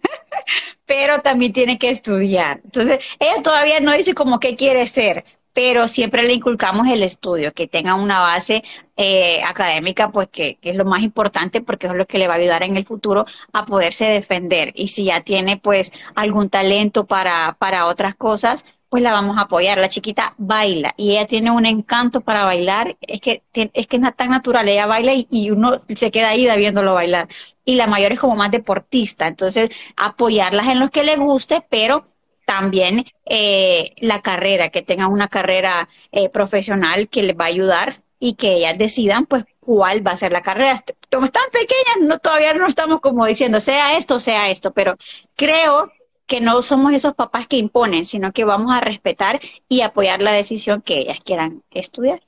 [0.87, 2.61] pero también tiene que estudiar.
[2.65, 7.55] Entonces, ella todavía no dice como qué quiere ser, pero siempre le inculcamos el estudio,
[7.55, 8.65] que tenga una base
[8.97, 12.37] eh, académica, pues que, es lo más importante porque es lo que le va a
[12.39, 14.73] ayudar en el futuro a poderse defender.
[14.75, 18.65] Y si ya tiene pues algún talento para, para otras cosas,
[18.95, 19.79] pues la vamos a apoyar.
[19.79, 24.17] La chiquita baila y ella tiene un encanto para bailar, es que, es que es
[24.17, 27.29] tan natural, ella baila y, uno se queda ahí viéndolo bailar.
[27.65, 32.05] Y la mayor es como más deportista, entonces apoyarlas en lo que le guste, pero
[32.45, 38.03] también eh, la carrera, que tengan una carrera eh, profesional que les va a ayudar
[38.19, 40.83] y que ellas decidan pues cuál va a ser la carrera.
[41.11, 44.97] Como están pequeñas, no, todavía no estamos como diciendo sea esto, sea esto, pero
[45.37, 45.93] creo
[46.27, 50.33] que no somos esos papás que imponen, sino que vamos a respetar y apoyar la
[50.33, 52.23] decisión que ellas quieran estudiar.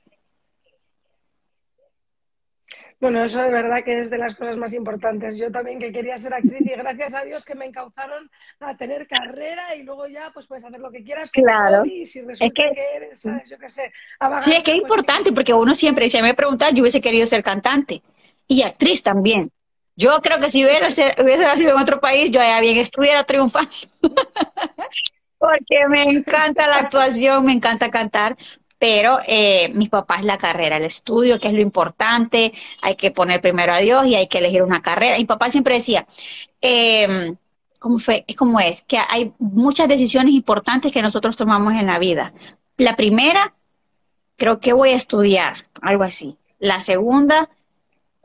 [2.99, 5.37] Bueno, eso de verdad que es de las cosas más importantes.
[5.37, 8.29] Yo también que quería ser actriz y gracias a Dios que me encauzaron
[8.59, 11.29] a tener carrera y luego ya pues puedes hacer lo que quieras.
[11.29, 11.85] Claro.
[11.85, 13.49] Y si resulta es que, eres, ¿sabes?
[13.49, 13.91] Yo qué sé.
[14.41, 17.43] sí, es que es importante porque uno siempre, dice, me pregunta, yo hubiese querido ser
[17.43, 18.01] cantante
[18.47, 19.51] y actriz también.
[19.95, 23.69] Yo creo que si hubiera, hubiese nacido en otro país, yo ya bien estuviera triunfando.
[25.39, 28.35] Porque me encanta la actuación, me encanta cantar,
[28.79, 33.41] pero eh, mis papás la carrera, el estudio, que es lo importante, hay que poner
[33.41, 35.17] primero a Dios y hay que elegir una carrera.
[35.17, 36.07] Mi papá siempre decía,
[36.61, 37.35] eh,
[37.79, 38.23] ¿cómo fue?
[38.27, 42.33] Es como es, que hay muchas decisiones importantes que nosotros tomamos en la vida.
[42.77, 43.55] La primera,
[44.35, 46.37] creo que voy a estudiar, algo así.
[46.59, 47.49] La segunda,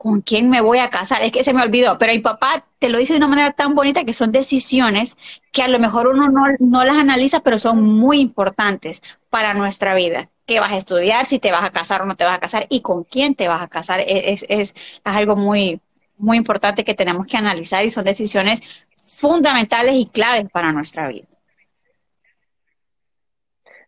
[0.03, 1.23] con quién me voy a casar.
[1.23, 3.73] Es que se me olvidó, pero mi papá te lo dice de una manera tan
[3.73, 5.15] bonita que son decisiones
[5.53, 6.27] que a lo mejor uno
[6.59, 10.29] no, las analiza, pero son muy importantes para nuestra vida.
[10.45, 11.25] ¿Qué vas a estudiar?
[11.25, 13.47] Si te vas a casar o no te vas a casar y con quién te
[13.47, 14.01] vas a casar.
[14.01, 15.79] E, es, es, es algo muy,
[16.17, 18.61] muy importante que tenemos que analizar y son decisiones
[18.97, 21.27] fundamentales y claves para nuestra vida.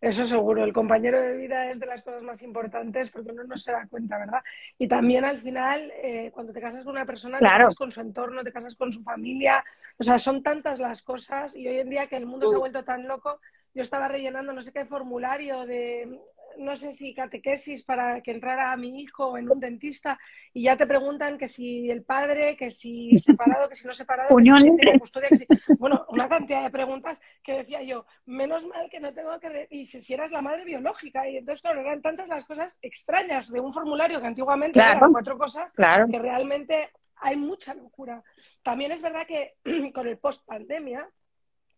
[0.05, 3.57] Eso seguro, el compañero de vida es de las cosas más importantes porque uno no
[3.57, 4.41] se da cuenta, ¿verdad?
[4.77, 8.01] Y también al final, eh, cuando te casas con una persona, te casas con su
[8.01, 9.65] entorno, te casas con su familia,
[9.97, 12.59] o sea, son tantas las cosas y hoy en día que el mundo se ha
[12.59, 13.39] vuelto tan loco,
[13.73, 16.21] yo estaba rellenando no sé qué formulario de
[16.57, 20.19] no sé si catequesis para que entrara a mi hijo en un dentista
[20.53, 24.33] y ya te preguntan que si el padre, que si separado, que si no separado,
[24.33, 25.47] Unión que custodia, que si...
[25.77, 29.67] Bueno, una cantidad de preguntas que decía yo, menos mal que no tengo que...
[29.69, 31.27] Y si eras la madre biológica.
[31.27, 35.37] Y entonces, claro, eran tantas las cosas extrañas de un formulario que antiguamente eran cuatro
[35.37, 38.23] cosas que realmente hay mucha locura.
[38.63, 39.55] También es verdad que
[39.93, 41.09] con el post-pandemia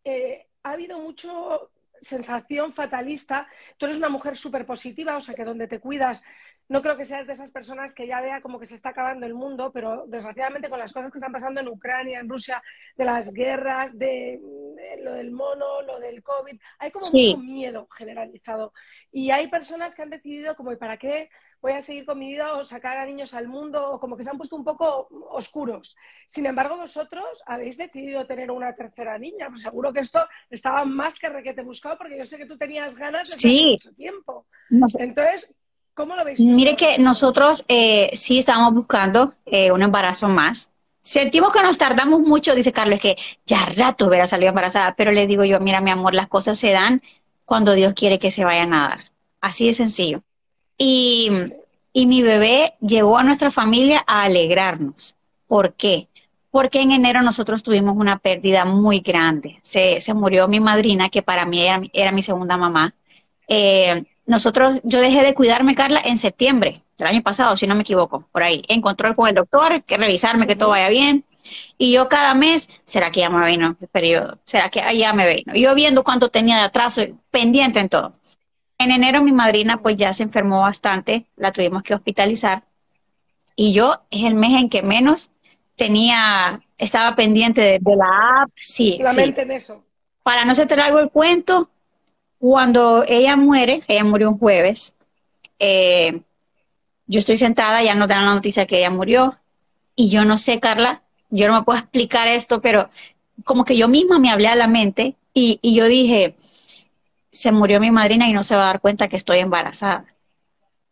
[0.04, 3.48] eh, ha habido mucho sensación fatalista.
[3.78, 6.24] Tú eres una mujer súper positiva, o sea que donde te cuidas,
[6.70, 9.26] no creo que seas de esas personas que ya vea como que se está acabando
[9.26, 12.62] el mundo, pero desgraciadamente con las cosas que están pasando en Ucrania, en Rusia,
[12.96, 14.40] de las guerras, de,
[15.02, 18.74] lo del mono, lo del COVID, hay como mucho miedo generalizado.
[19.12, 21.30] Y hay personas que han decidido como, ¿y para qué?
[21.62, 24.24] Voy a seguir con mi vida o sacar a niños al mundo o como que
[24.24, 25.96] se han puesto un poco oscuros.
[26.28, 29.48] Sin embargo, vosotros habéis decidido tener una tercera niña.
[29.50, 32.96] Pues seguro que esto estaba más que requete buscado porque yo sé que tú tenías
[32.96, 33.66] ganas de sí.
[33.72, 34.46] mucho tiempo.
[35.00, 35.52] Entonces,
[35.94, 36.40] ¿cómo lo veis?
[36.40, 40.72] Mire que nosotros eh, sí estábamos buscando eh, un embarazo más.
[41.02, 43.16] Sentimos que nos tardamos mucho, dice Carlos, que
[43.46, 46.72] ya rato hubiera salido embarazada, pero le digo yo, mira mi amor, las cosas se
[46.72, 47.02] dan
[47.46, 49.12] cuando Dios quiere que se vayan a dar.
[49.40, 50.24] Así de sencillo.
[50.78, 51.30] Y,
[51.94, 55.16] mi bebé llegó a nuestra familia a alegrarnos.
[55.48, 56.08] ¿Por qué?
[56.52, 59.60] Porque en enero nosotros tuvimos una pérdida muy grande.
[59.64, 62.94] Se, murió mi madrina, que para mí era, mi segunda mamá.
[63.48, 67.82] Eh, nosotros, yo dejé de cuidarme, Carla, en septiembre del año pasado, si no me
[67.82, 71.26] equivoco, por ahí, en control con el doctor, que revisarme que todo vaya bien.
[71.78, 74.40] Y yo cada mes, ¿será que ya me vino el periodo?
[74.46, 75.54] ¿Será que ya me vino?
[75.54, 78.14] Yo viendo cuánto tenía de atraso, pendiente en todo.
[78.80, 82.64] En enero mi madrina pues ya se enfermó bastante, la tuvimos que hospitalizar
[83.56, 85.32] y yo es el mes en que menos
[85.76, 89.34] tenía, estaba pendiente de, la app, sí, sí.
[89.36, 89.84] en eso.
[90.24, 91.70] Para no ser algo el cuento,
[92.38, 94.94] cuando ella muere, ella murió un jueves,
[95.60, 96.22] eh,
[97.08, 99.40] yo estoy sentada, ya nos dan la noticia que ella murió
[99.96, 102.90] y yo no sé, Carla, yo no me puedo explicar esto, pero
[103.44, 106.36] como que yo misma me hablé a la mente y, y yo dije,
[107.38, 110.06] se murió mi madrina y no se va a dar cuenta que estoy embarazada,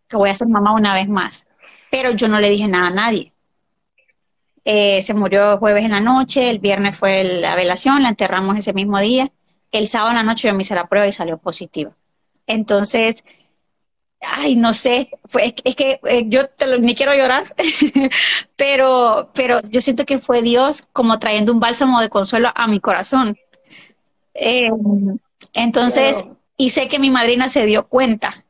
[0.08, 1.48] que voy a ser mamá una vez más.
[1.90, 3.34] Pero yo no le dije nada a nadie.
[4.64, 8.74] Eh, se murió jueves en la noche, el viernes fue la velación, la enterramos ese
[8.74, 9.32] mismo día.
[9.72, 11.96] El sábado en la noche yo me hice la prueba y salió positiva.
[12.48, 13.24] Entonces,
[14.22, 15.10] ay, no sé,
[15.64, 16.42] es que eh, yo
[16.80, 17.56] ni quiero llorar,
[18.56, 22.80] pero, pero yo siento que fue Dios como trayendo un bálsamo de consuelo a mi
[22.80, 23.38] corazón.
[24.34, 24.70] Eh,
[25.54, 26.26] entonces,
[26.58, 28.46] y sé que mi madrina se dio cuenta.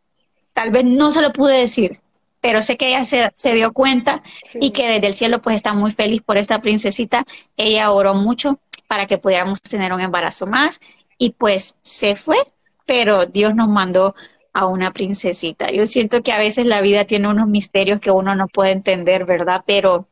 [0.54, 2.00] Tal vez no se lo pude decir,
[2.42, 5.92] pero sé que ella se, dio cuenta y que desde el cielo pues está muy
[5.92, 7.26] feliz por esta princesita.
[7.58, 10.80] Ella oró mucho para que pudiéramos tener un embarazo más
[11.18, 12.38] y pues se fue,
[12.86, 14.16] pero Dios nos mandó
[14.54, 15.72] a una princesita.
[15.72, 19.26] Yo siento que a veces la vida tiene unos misterios que uno no puede entender,
[19.26, 19.64] ¿verdad?
[19.66, 20.08] Pero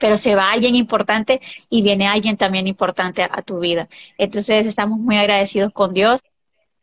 [0.00, 3.88] pero se va alguien importante y viene alguien también importante a, tu vida.
[4.16, 6.20] Entonces estamos muy agradecidos con Dios.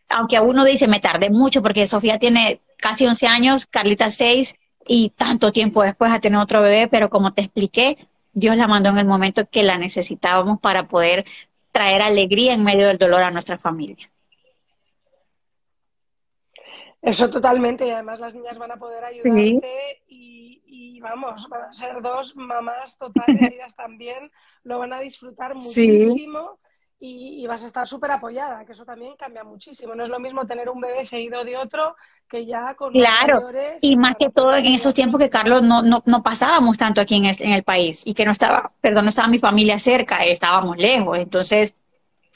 [0.09, 4.55] Aunque a uno dice, me tardé mucho porque Sofía tiene casi 11 años, Carlita 6,
[4.87, 7.97] y tanto tiempo después a tener otro bebé, pero como te expliqué,
[8.33, 11.25] Dios la mandó en el momento que la necesitábamos para poder
[11.71, 14.09] traer alegría en medio del dolor a nuestra familia.
[17.01, 22.01] Eso totalmente, y además las niñas van a poder ayudarte y, vamos, van a ser
[22.01, 24.31] dos mamás totales, ellas también
[24.63, 26.59] lo van a disfrutar muchísimo
[26.99, 29.93] y, vas a estar súper apoyada, que eso también cambia muchísimo.
[29.93, 31.95] No es lo mismo tener un bebé seguido de otro
[32.27, 33.43] que ya con Claro,
[33.81, 37.15] y más que todo en esos tiempos que Carlos no, no, no pasábamos tanto aquí
[37.15, 40.25] en el, en el país y que no estaba, perdón, no estaba mi familia cerca,
[40.25, 41.75] estábamos lejos, entonces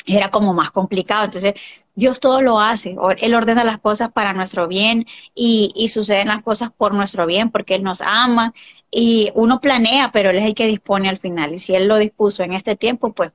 [0.06, 1.26] era como más complicado.
[1.26, 1.54] Entonces,
[1.96, 2.96] Dios todo lo hace.
[3.18, 7.52] Él ordena las cosas para nuestro bien y, y, suceden las cosas por nuestro bien
[7.52, 8.54] porque Él nos ama
[8.90, 11.54] y uno planea, pero Él es el que dispone al final.
[11.54, 13.32] Y si Él lo dispuso en este tiempo, pues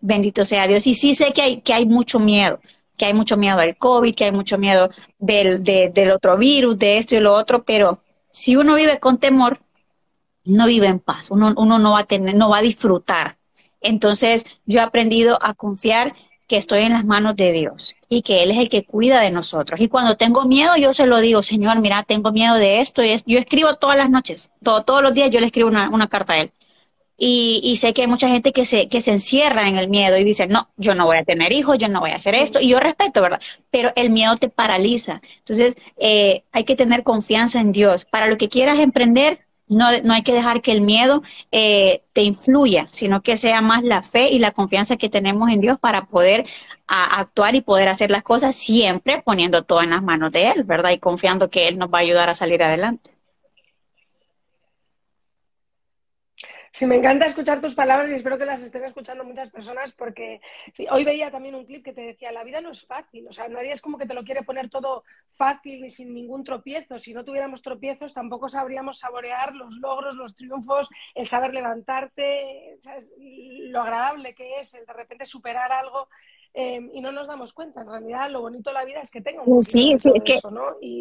[0.00, 0.86] Bendito sea Dios.
[0.86, 2.60] Y sí sé que hay, que hay mucho miedo,
[2.96, 4.88] que hay mucho miedo del COVID, que hay mucho miedo
[5.18, 9.60] del, del otro virus, de esto y lo otro, pero si uno vive con temor,
[10.44, 13.38] no vive en paz, uno, uno no va a tener, no va a disfrutar.
[13.80, 16.14] Entonces yo he aprendido a confiar
[16.48, 19.30] que estoy en las manos de Dios y que Él es el que cuida de
[19.30, 19.80] nosotros.
[19.80, 23.14] Y cuando tengo miedo, yo se lo digo, Señor, mira, tengo miedo de esto y
[23.26, 26.38] Yo escribo todas las noches, todos los días yo le escribo una, una carta a
[26.40, 26.52] Él.
[27.20, 30.22] Y, sé que hay mucha gente que se, que se encierra en el miedo y
[30.22, 32.60] dice, no, yo no voy a tener hijos, yo no voy a hacer esto.
[32.60, 33.40] Y yo respeto, ¿verdad?
[33.70, 35.20] Pero el miedo te paraliza.
[35.38, 38.04] Entonces, eh, hay que tener confianza en Dios.
[38.04, 42.22] Para lo que quieras emprender, no, no hay que dejar que el miedo eh, te
[42.22, 46.06] influya, sino que sea más la fe y la confianza que tenemos en Dios para
[46.06, 46.46] poder
[46.86, 50.90] actuar y poder hacer las cosas siempre poniendo todo en las manos de Él, ¿verdad?
[50.90, 53.17] Y confiando que Él nos va a ayudar a salir adelante.
[56.72, 60.40] Sí, me encanta escuchar tus palabras y espero que las estén escuchando muchas personas porque
[60.90, 63.48] hoy veía también un clip que te decía, la vida no es fácil, o sea,
[63.48, 66.98] nadie es como que te lo quiere poner todo fácil y sin ningún tropiezo.
[66.98, 72.78] Si no tuviéramos tropiezos tampoco sabríamos saborear los logros, los triunfos, el saber levantarte,
[73.18, 76.08] lo agradable que es el de repente superar algo.
[76.54, 77.82] Em, y no nos damos cuenta.
[77.82, 79.42] En realidad, lo bonito de la vida es que tengo.
[79.44, 80.40] Un sí, sí, es que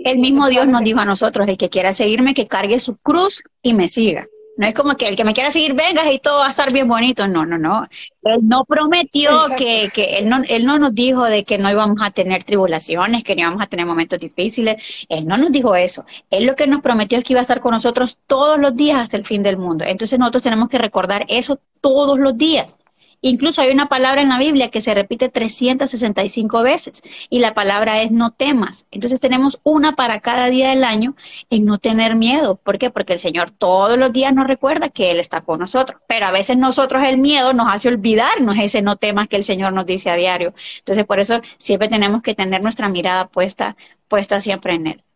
[0.04, 3.42] el mismo Dios nos dijo a nosotros: el que quiera seguirme, que cargue su cruz
[3.62, 4.28] y me siga.
[4.58, 6.74] No es como que el que me quiera seguir, venga y todo va a estar
[6.74, 7.28] bien bonito.
[7.28, 7.88] No, no, no.
[8.24, 12.02] Él no prometió que, que él, no, él no nos dijo de que no íbamos
[12.02, 15.06] a tener tribulaciones, que no íbamos a tener momentos difíciles.
[15.10, 16.06] Él no nos dijo eso.
[16.32, 19.00] Él lo que nos prometió es que iba a estar con nosotros todos los días
[19.00, 19.86] hasta el fin del mundo.
[19.88, 22.78] Entonces nosotros tenemos que recordar eso todos los días.
[23.22, 28.02] Incluso hay una palabra en la Biblia que se repite 365 veces y la palabra
[28.02, 28.86] es no temas.
[28.92, 31.16] Entonces tenemos una para cada día del año
[31.50, 32.56] en no tener miedo.
[32.56, 32.90] ¿Por qué?
[32.90, 36.00] Porque el Señor todos los días nos recuerda que Él está con nosotros.
[36.08, 39.74] Pero a veces nosotros el miedo nos hace olvidarnos ese no temas que el Señor
[39.74, 40.54] nos dice a diario.
[40.80, 43.76] Entonces por eso siempre tenemos que tener nuestra mirada puesta,
[44.08, 45.07] puesta siempre en Él.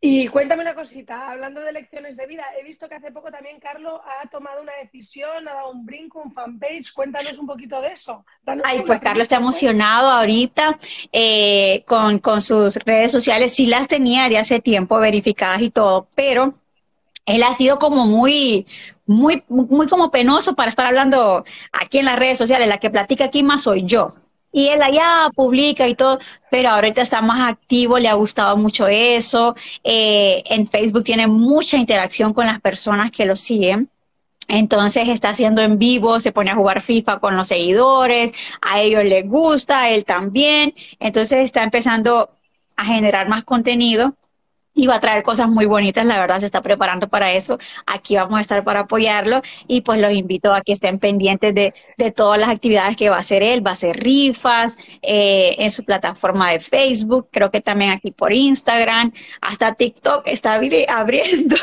[0.00, 3.58] Y cuéntame una cosita, hablando de lecciones de vida, he visto que hace poco también
[3.58, 7.88] Carlos ha tomado una decisión, ha dado un brinco, un fanpage, cuéntanos un poquito de
[7.88, 8.24] eso.
[8.62, 10.78] Ay, pues Carlos está emocionado ahorita
[11.10, 16.06] eh, con, con sus redes sociales, sí las tenía de hace tiempo verificadas y todo,
[16.14, 16.54] pero
[17.26, 18.68] él ha sido como muy,
[19.04, 23.24] muy, muy como penoso para estar hablando aquí en las redes sociales, la que platica
[23.24, 24.14] aquí más soy yo.
[24.52, 26.18] Y él allá publica y todo,
[26.50, 29.54] pero ahorita está más activo, le ha gustado mucho eso.
[29.84, 33.90] Eh, en Facebook tiene mucha interacción con las personas que lo siguen.
[34.48, 38.32] Entonces está haciendo en vivo, se pone a jugar FIFA con los seguidores,
[38.62, 40.74] a ellos les gusta, a él también.
[40.98, 42.30] Entonces está empezando
[42.76, 44.16] a generar más contenido
[44.78, 47.58] y va a traer cosas muy bonitas, la verdad se está preparando para eso.
[47.84, 51.74] Aquí vamos a estar para apoyarlo y pues los invito a que estén pendientes de,
[51.96, 53.66] de todas las actividades que va a hacer él.
[53.66, 58.32] Va a hacer rifas eh, en su plataforma de Facebook, creo que también aquí por
[58.32, 61.56] Instagram, hasta TikTok está abriendo.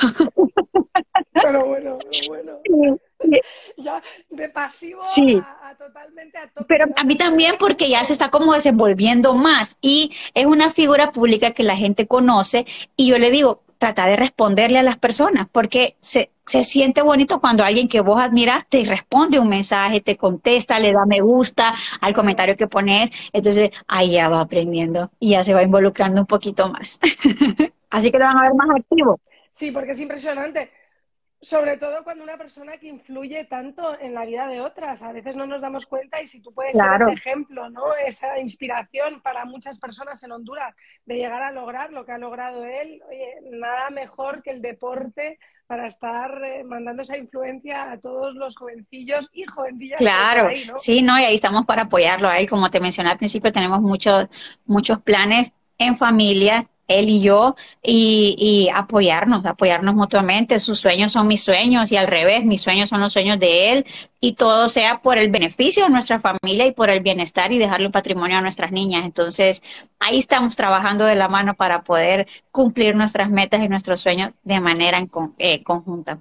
[1.31, 1.97] Pero bueno,
[2.27, 2.99] pero bueno.
[3.77, 5.64] ya de pasivo a,
[6.05, 10.45] totalmente a Pero a mí también porque ya se está como desenvolviendo más y es
[10.45, 14.83] una figura pública que la gente conoce y yo le digo, trata de responderle a
[14.83, 19.49] las personas porque se, se siente bonito cuando alguien que vos admiras te responde un
[19.49, 24.41] mensaje, te contesta, le da me gusta al comentario que pones, entonces ahí ya va
[24.41, 26.99] aprendiendo y ya se va involucrando un poquito más.
[27.89, 29.19] Así que lo van a ver más activo.
[29.49, 30.69] Sí, porque es impresionante
[31.41, 35.35] sobre todo cuando una persona que influye tanto en la vida de otras, a veces
[35.35, 37.95] no nos damos cuenta y si tú puedes ser ese ejemplo, ¿no?
[37.95, 40.73] Esa inspiración para muchas personas en Honduras
[41.05, 45.37] de llegar a lograr lo que ha logrado él, oye, nada mejor que el deporte
[45.67, 49.97] para estar eh, mandando esa influencia a todos los jovencillos y jovencillas.
[49.97, 52.49] Claro, sí, no, y ahí estamos para apoyarlo a él.
[52.49, 54.27] Como te mencioné al principio, tenemos muchos,
[54.65, 60.59] muchos planes en familia él y yo, y, y, apoyarnos, apoyarnos mutuamente.
[60.59, 63.85] Sus sueños son mis sueños y al revés, mis sueños son los sueños de él,
[64.19, 67.87] y todo sea por el beneficio de nuestra familia y por el bienestar y dejarle
[67.87, 69.05] un patrimonio a nuestras niñas.
[69.05, 69.61] Entonces,
[69.99, 74.59] ahí estamos trabajando de la mano para poder cumplir nuestras metas y nuestros sueños de
[74.59, 76.19] manera en, eh, conjunta.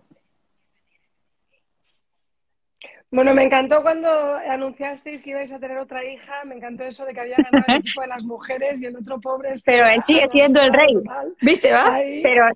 [3.15, 7.15] Bueno, me encantó cuando anunciasteis que ibais a tener otra hija, me encantó eso de
[7.15, 10.27] que había ganado el equipo de las mujeres y el otro pobre Pero él sigue
[10.29, 10.95] siendo el rey,
[11.41, 11.97] ¿viste, va?
[12.25, 12.47] Pero,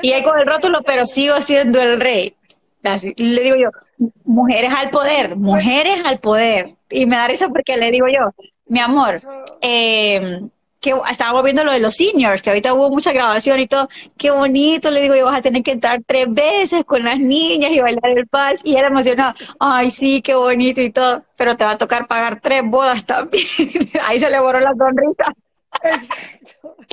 [0.00, 2.34] y él con el rótulo, pero sigo siendo el rey.
[2.82, 3.68] Así, le digo yo,
[4.24, 6.76] mujeres al poder, mujeres al poder.
[6.88, 8.32] Y me da eso porque le digo yo,
[8.64, 9.18] mi amor,
[9.60, 10.40] eh,
[10.80, 14.30] que estábamos viendo lo de los seniors, que ahorita hubo mucha grabación y todo, qué
[14.30, 17.80] bonito, le digo, yo vas a tener que entrar tres veces con las niñas y
[17.80, 21.72] bailar el vals, y él emocionado, ay, sí, qué bonito y todo, pero te va
[21.72, 23.44] a tocar pagar tres bodas también.
[24.06, 25.24] Ahí se le borró la sonrisa.
[25.82, 26.76] Exacto.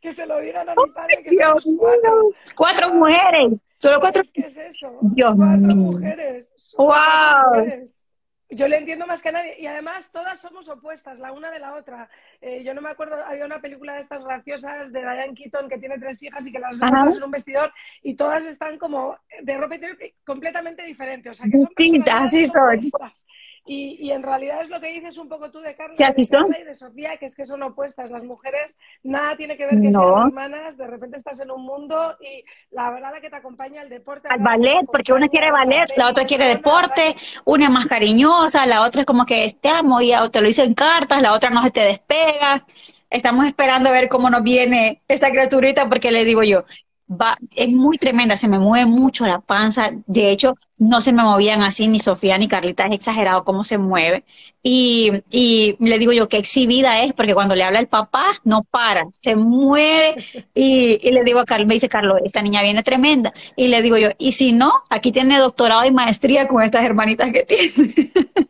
[0.00, 2.30] Que se lo digan a mi padre que Dios cuatro.
[2.56, 4.22] cuatro mujeres, solo cuatro.
[4.32, 4.96] ¿Qué es eso?
[5.02, 5.76] Dios cuatro mío.
[5.76, 6.52] mujeres.
[6.76, 6.88] Wow.
[7.54, 8.09] Mujeres.
[8.50, 9.54] Yo le entiendo más que a nadie.
[9.58, 12.08] Y además, todas somos opuestas, la una de la otra.
[12.40, 15.78] Eh, yo no me acuerdo, había una película de estas graciosas de Diane Keaton que
[15.78, 17.72] tiene tres hijas y que las ves en un vestidor
[18.02, 19.76] y todas están como de ropa
[20.24, 21.30] completamente diferente.
[21.30, 22.80] O sea, que son distintas, sí son.
[23.72, 26.28] Y, y, en realidad es lo que dices un poco tú de Carla, ¿Sí, de
[26.28, 28.10] Carla y de Sofía, que es que son opuestas.
[28.10, 30.00] Las mujeres nada tiene que ver que no.
[30.00, 33.82] sean hermanas, de repente estás en un mundo y la verdad la que te acompaña
[33.82, 34.26] al deporte.
[34.28, 37.14] Al ballet, porque una quiere ballet, la otra quiere deporte,
[37.44, 40.64] una es más cariñosa, la otra es como que te amo y te lo hice
[40.64, 42.66] en cartas, la otra no se te despega.
[43.08, 46.64] Estamos esperando a ver cómo nos viene esta criaturita porque le digo yo,
[47.12, 49.90] Va, es muy tremenda, se me mueve mucho la panza.
[50.06, 53.78] De hecho, no se me movían así ni Sofía ni Carlita, es exagerado cómo se
[53.78, 54.24] mueve.
[54.62, 58.62] Y, y le digo yo, qué exhibida es, porque cuando le habla el papá, no
[58.62, 60.24] para, se mueve.
[60.54, 63.32] Y, y le digo a Carlos, me dice Carlos, esta niña viene tremenda.
[63.56, 67.32] Y le digo yo, y si no, aquí tiene doctorado y maestría con estas hermanitas
[67.32, 68.12] que tiene.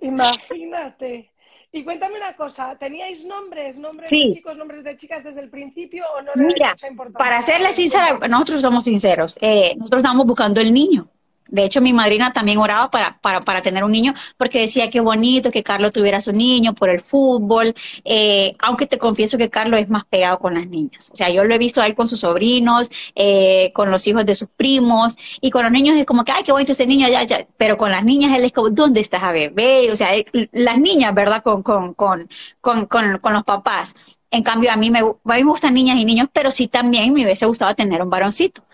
[0.00, 1.33] Imagínate.
[1.76, 4.28] Y cuéntame una cosa, ¿teníais nombres, nombres Sí.
[4.28, 7.18] de chicos, nombres de chicas desde el principio o no le Mira, mucha importancia?
[7.18, 9.36] para serle sincera, nosotros somos sinceros.
[9.40, 11.08] Eh, nosotros estábamos buscando el niño.
[11.48, 15.00] De hecho, mi madrina también oraba para, para, para tener un niño porque decía qué
[15.00, 17.74] bonito que Carlos tuviera su niño por el fútbol.
[18.04, 21.10] Eh, aunque te confieso que Carlos es más pegado con las niñas.
[21.12, 24.26] O sea, yo lo he visto a él con sus sobrinos, eh, con los hijos
[24.26, 27.08] de sus primos y con los niños es como que, ay, qué bonito ese niño,
[27.08, 27.46] ya, ya.
[27.56, 29.90] Pero con las niñas él es como, ¿dónde estás a bebé?
[29.92, 30.10] O sea,
[30.52, 31.42] las niñas, ¿verdad?
[31.42, 32.28] Con, con, con,
[32.60, 33.94] con, con, con los papás.
[34.30, 37.12] En cambio, a mí, me, a mí me gustan niñas y niños, pero sí también
[37.12, 38.64] me hubiese gustado tener un varoncito.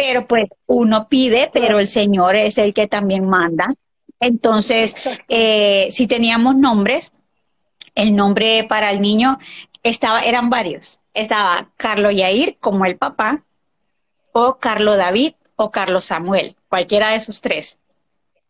[0.00, 3.68] Pero pues uno pide, pero el Señor es el que también manda.
[4.18, 4.96] Entonces,
[5.28, 7.12] eh, si teníamos nombres,
[7.94, 9.38] el nombre para el niño
[9.82, 11.00] estaba, eran varios.
[11.12, 13.44] Estaba Carlos Yair como el papá,
[14.32, 17.78] o Carlos David, o Carlos Samuel, cualquiera de esos tres.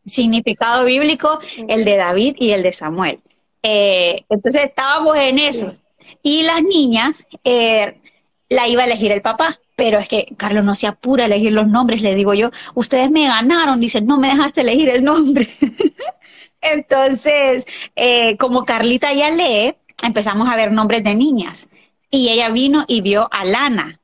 [0.07, 3.19] Significado bíblico, el de David y el de Samuel.
[3.65, 5.75] Eh, entonces estábamos en eso.
[6.23, 8.01] Y las niñas eh,
[8.49, 11.53] la iba a elegir el papá, pero es que Carlos no se apura a elegir
[11.53, 15.49] los nombres, le digo yo, ustedes me ganaron, dicen, no me dejaste elegir el nombre.
[16.61, 17.67] Entonces,
[17.97, 21.71] eh, como Carlita ya lee, empezamos a ver nombres de niñas.
[22.11, 24.01] Y ella vino y vio a Lana.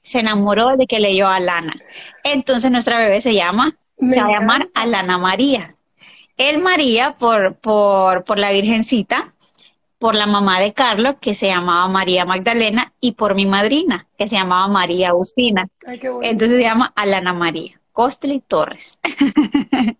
[0.00, 1.74] Se enamoró de que leyó a Lana.
[2.22, 4.68] Entonces nuestra bebé se llama, Me se va a llamar.
[4.74, 5.74] Alana María.
[6.36, 9.34] El María por, por, por la Virgencita,
[9.98, 14.28] por la mamá de Carlos, que se llamaba María Magdalena, y por mi madrina, que
[14.28, 15.68] se llamaba María Agustina.
[15.86, 16.30] Ay, qué bonito.
[16.30, 17.80] Entonces se llama Alana María.
[17.92, 18.98] Costly Torres.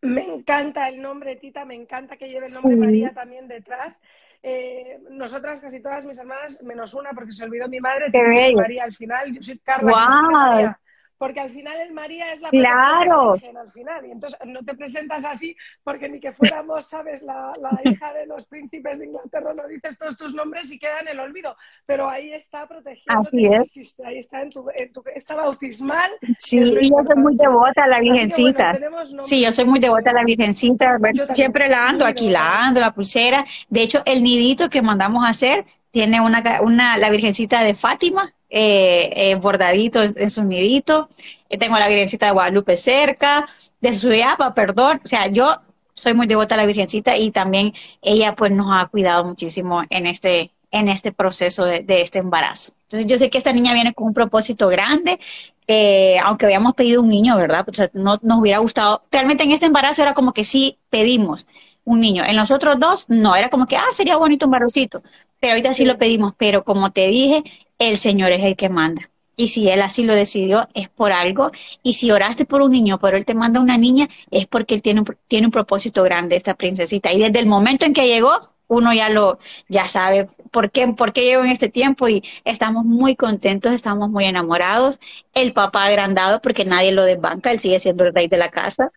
[0.00, 2.78] Me encanta el nombre, Tita, me encanta que lleve el nombre Sí.
[2.78, 4.00] María también detrás.
[4.44, 8.62] Eh, nosotras, casi todas mis hermanas, menos una, porque se olvidó mi madre, tenemos.
[8.62, 9.92] María al final, yo soy Carla.
[9.92, 10.80] Cristina María.
[11.18, 13.32] Porque al final el María es la Claro.
[13.32, 14.06] Virgen al final.
[14.06, 17.22] Y entonces no te presentas así porque ni que fuéramos, ¿sabes?
[17.22, 21.00] La, la hija de los príncipes de Inglaterra, no dices todos tus nombres y queda
[21.00, 21.56] en el olvido.
[21.86, 23.20] Pero ahí está protegiendo.
[23.20, 23.98] Así es.
[24.04, 26.10] Ahí está en tu, en tu está bautismal.
[26.38, 29.24] Sí, que es y yo soy muy devota a la Así que, bueno, Virgencita.
[29.24, 30.96] Sí, yo soy muy devota a la Virgencita.
[30.98, 33.44] Bueno, siempre la ando, aquí la ando, la pulsera.
[33.68, 38.32] De hecho, el nidito que mandamos a hacer tiene una, una la Virgencita de Fátima,
[38.50, 41.08] eh, eh, bordadito en, en su nidito.
[41.48, 43.46] Eh, tengo la Virgencita de Guadalupe cerca,
[43.80, 45.00] de Suyapa, perdón.
[45.04, 45.60] O sea, yo
[45.94, 47.72] soy muy devota a la Virgencita y también
[48.02, 52.72] ella pues nos ha cuidado muchísimo en este, en este proceso de este embarazo.
[52.88, 55.20] Entonces yo sé que esta niña viene con un propósito grande,
[55.66, 57.68] eh, aunque habíamos pedido un niño, ¿verdad?
[57.68, 59.02] O sea, no nos hubiera gustado.
[59.10, 61.46] Realmente en este embarazo era como que sí pedimos
[61.84, 62.24] un niño.
[62.24, 65.02] En los otros dos, no, era como que, ah, sería bonito un barrocito.
[65.38, 67.44] Pero ahorita sí lo pedimos, pero como te dije,
[67.78, 69.10] el Señor es el que manda.
[69.36, 71.50] Y si Él así lo decidió, es por algo.
[71.82, 74.82] Y si oraste por un niño, pero Él te manda una niña, es porque Él
[74.82, 77.12] tiene un, tiene un propósito grande, esta princesita.
[77.12, 79.38] Y desde el momento en que llegó, uno ya lo,
[79.68, 84.10] ya sabe por qué, por qué llegó en este tiempo y estamos muy contentos, estamos
[84.10, 85.00] muy enamorados.
[85.34, 88.92] El papá agrandado porque nadie lo desbanca, él sigue siendo el rey de la casa.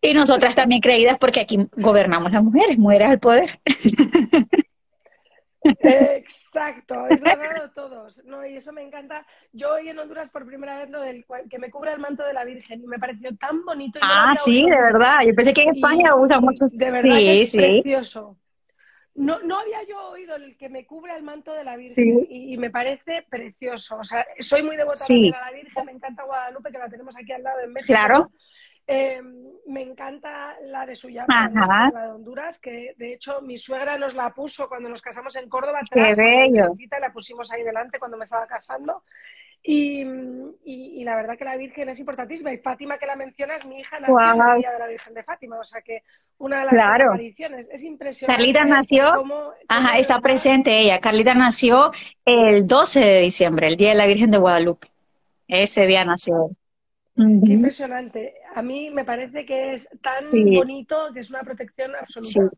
[0.00, 3.60] Y nosotras también creídas porque aquí gobernamos las mujeres, mujeres al poder.
[5.64, 8.24] Exacto, eso dado todos.
[8.24, 9.24] No, y eso me encanta.
[9.52, 12.32] Yo hoy en Honduras por primera vez lo del que me cubre el manto de
[12.32, 14.00] la Virgen y me pareció tan bonito.
[14.02, 15.20] ah, sí, de verdad.
[15.24, 16.66] Yo pensé que en España usa mucho.
[16.72, 18.36] De verdad que es precioso.
[19.14, 22.56] No, no había yo oído el que me cubre el manto de la Virgen y,
[22.56, 23.98] me parece precioso.
[23.98, 27.32] O sea, soy muy devota de la Virgen, me encanta Guadalupe, que la tenemos aquí
[27.32, 27.92] al lado en México.
[27.92, 28.30] Claro.
[28.86, 29.20] Eh,
[29.66, 31.50] me encanta la de Suyama,
[31.92, 35.48] la de Honduras, que de hecho mi suegra nos la puso cuando nos casamos en
[35.48, 35.80] Córdoba.
[35.90, 36.74] Qué bello.
[37.00, 39.04] La pusimos ahí delante cuando me estaba casando.
[39.64, 40.04] Y,
[40.64, 42.52] y, la verdad que la Virgen es importantísima.
[42.52, 45.22] Y Fátima, que la mencionas, mi hija nació en el Día de la Virgen de
[45.22, 45.58] Fátima.
[45.58, 46.02] O sea que
[46.38, 47.14] una de las claro.
[47.14, 48.42] es impresionante.
[48.42, 49.24] Carlita nació,
[49.68, 50.98] ajá, está presente ella.
[50.98, 51.92] Carlita nació
[52.24, 54.88] el 12 de diciembre, el Día de la Virgen de Guadalupe.
[55.46, 56.50] Ese día nació.
[57.14, 58.34] Qué impresionante.
[58.54, 62.56] A mí me parece que es tan bonito que es una protección absoluta.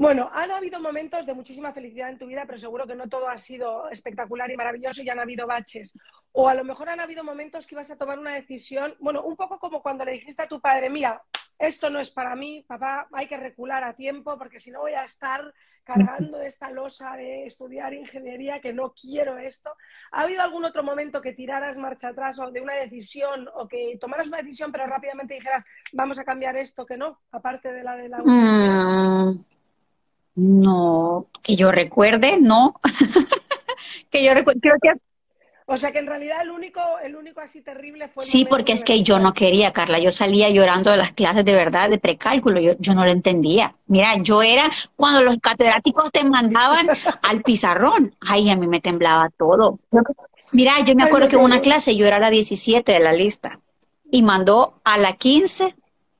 [0.00, 3.28] Bueno, han habido momentos de muchísima felicidad en tu vida, pero seguro que no todo
[3.28, 5.98] ha sido espectacular y maravilloso y han habido baches.
[6.32, 9.36] O a lo mejor han habido momentos que ibas a tomar una decisión, bueno, un
[9.36, 11.22] poco como cuando le dijiste a tu padre, mira,
[11.58, 14.92] esto no es para mí, papá, hay que recular a tiempo porque si no voy
[14.92, 15.52] a estar
[15.84, 19.76] cargando de esta losa de estudiar ingeniería, que no quiero esto.
[20.12, 23.98] ¿Ha habido algún otro momento que tiraras marcha atrás o de una decisión o que
[24.00, 27.96] tomaras una decisión pero rápidamente dijeras, vamos a cambiar esto, que no, aparte de la
[27.96, 28.22] de la...
[28.24, 29.44] Mm,
[30.34, 32.80] no, que yo recuerde, no.
[34.10, 35.00] que yo recuerde, creo que
[35.72, 38.24] o sea que en realidad el único, el único así terrible fue...
[38.24, 40.00] Sí, porque es que yo no quería, Carla.
[40.00, 42.58] Yo salía llorando de las clases de verdad, de precálculo.
[42.58, 43.72] Yo, yo no lo entendía.
[43.86, 46.88] Mira, yo era cuando los catedráticos te mandaban
[47.22, 48.16] al pizarrón.
[48.20, 49.78] Ay, a mí me temblaba todo.
[50.50, 53.60] Mira, yo me acuerdo que en una clase yo era la 17 de la lista
[54.10, 55.76] y mandó a la 15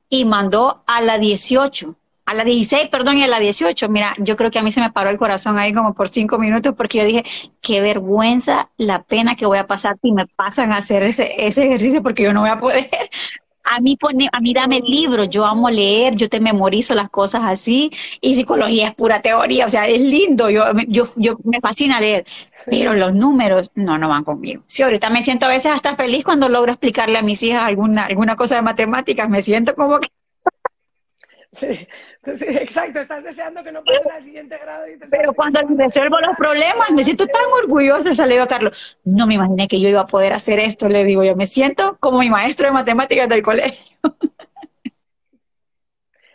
[0.07, 1.93] y mandó a la 18
[2.31, 3.89] a la 16, perdón, y a la 18.
[3.89, 6.39] Mira, yo creo que a mí se me paró el corazón ahí como por cinco
[6.39, 7.23] minutos porque yo dije,
[7.61, 11.65] qué vergüenza la pena que voy a pasar y me pasan a hacer ese, ese
[11.65, 12.89] ejercicio porque yo no voy a poder.
[13.63, 17.09] A mí, pone, a mí dame el libro, yo amo leer, yo te memorizo las
[17.09, 21.61] cosas así y psicología es pura teoría, o sea, es lindo, yo, yo, yo me
[21.61, 22.25] fascina leer,
[22.65, 24.63] pero los números no, no van conmigo.
[24.65, 28.05] Sí, ahorita me siento a veces hasta feliz cuando logro explicarle a mis hijas alguna,
[28.05, 30.09] alguna cosa de matemáticas, me siento como que...
[31.51, 31.87] Sí,
[32.23, 34.87] Sí, exacto, estás deseando que no pasen al siguiente grado.
[34.87, 39.25] Y Pero cuando resuelvo los problemas, me siento tan orgullosa, le digo a Carlos, no
[39.25, 42.19] me imaginé que yo iba a poder hacer esto, le digo yo, me siento como
[42.19, 43.97] mi maestro de matemáticas del colegio.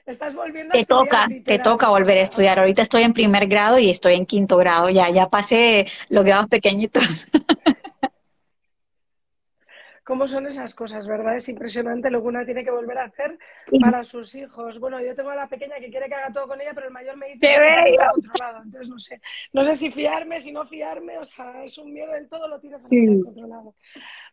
[0.07, 2.59] Estás volviendo a te toca, te toca volver a estudiar.
[2.61, 6.49] Ahorita estoy en primer grado y estoy en quinto grado, ya, ya pasé los grados
[6.49, 7.27] pequeñitos.
[10.07, 11.35] cómo son esas cosas, ¿verdad?
[11.35, 13.37] Es impresionante lo que una tiene que volver a hacer
[13.81, 14.79] para sus hijos.
[14.79, 16.93] Bueno, yo tengo a la pequeña que quiere que haga todo con ella, pero el
[16.93, 18.63] mayor me dice que está controlado.
[18.63, 19.21] Entonces no sé,
[19.53, 22.61] no sé si fiarme, si no fiarme, o sea, es un miedo en todo, lo
[22.61, 23.21] tiene sí.
[23.25, 23.75] controlado.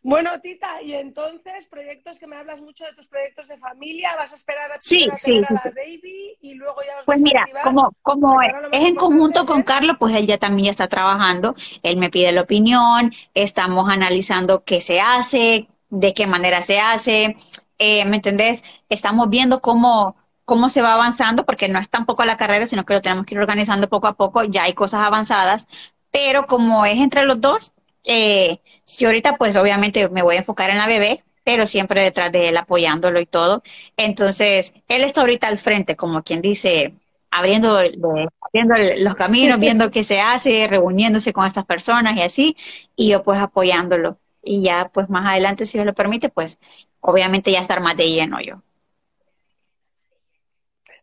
[0.04, 4.32] Bueno, Tita, y entonces, proyectos que me hablas mucho de tus proyectos de familia, vas
[4.32, 8.42] a esperar a, sí, sí, sí, la baby y luego ya Pues mira, como, como
[8.42, 12.32] es en conjunto con Carlos, pues él ya también ya está trabajando, él me pide
[12.32, 17.34] la opinión, estamos analizando qué se hace, de qué manera se hace,
[17.78, 18.62] eh, ¿me entendés?
[18.90, 22.92] Estamos viendo cómo, cómo se va avanzando, porque no es tampoco la carrera, sino que
[22.92, 25.66] lo tenemos que ir organizando poco a poco, ya hay cosas avanzadas,
[26.10, 27.72] pero como es entre los dos,
[28.04, 32.32] eh, si ahorita pues obviamente me voy a enfocar en la bebé, pero siempre detrás
[32.32, 33.62] de él apoyándolo y todo.
[33.96, 36.94] Entonces, él está ahorita al frente, como quien dice,
[37.30, 42.56] abriendo, abriendo los caminos, viendo qué se hace, reuniéndose con estas personas y así,
[42.96, 46.58] y yo pues apoyándolo y ya pues más adelante, si Dios lo permite, pues
[47.00, 48.62] obviamente ya estar más de lleno yo.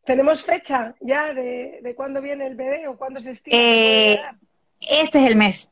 [0.05, 3.55] ¿Tenemos fecha ya de, de cuándo viene el bebé o cuándo se estima?
[3.57, 4.19] Eh,
[4.79, 5.69] este es el mes.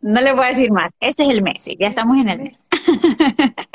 [0.00, 0.92] No le voy a decir más.
[1.00, 2.68] Este es el mes, sí, ya estamos en el mes.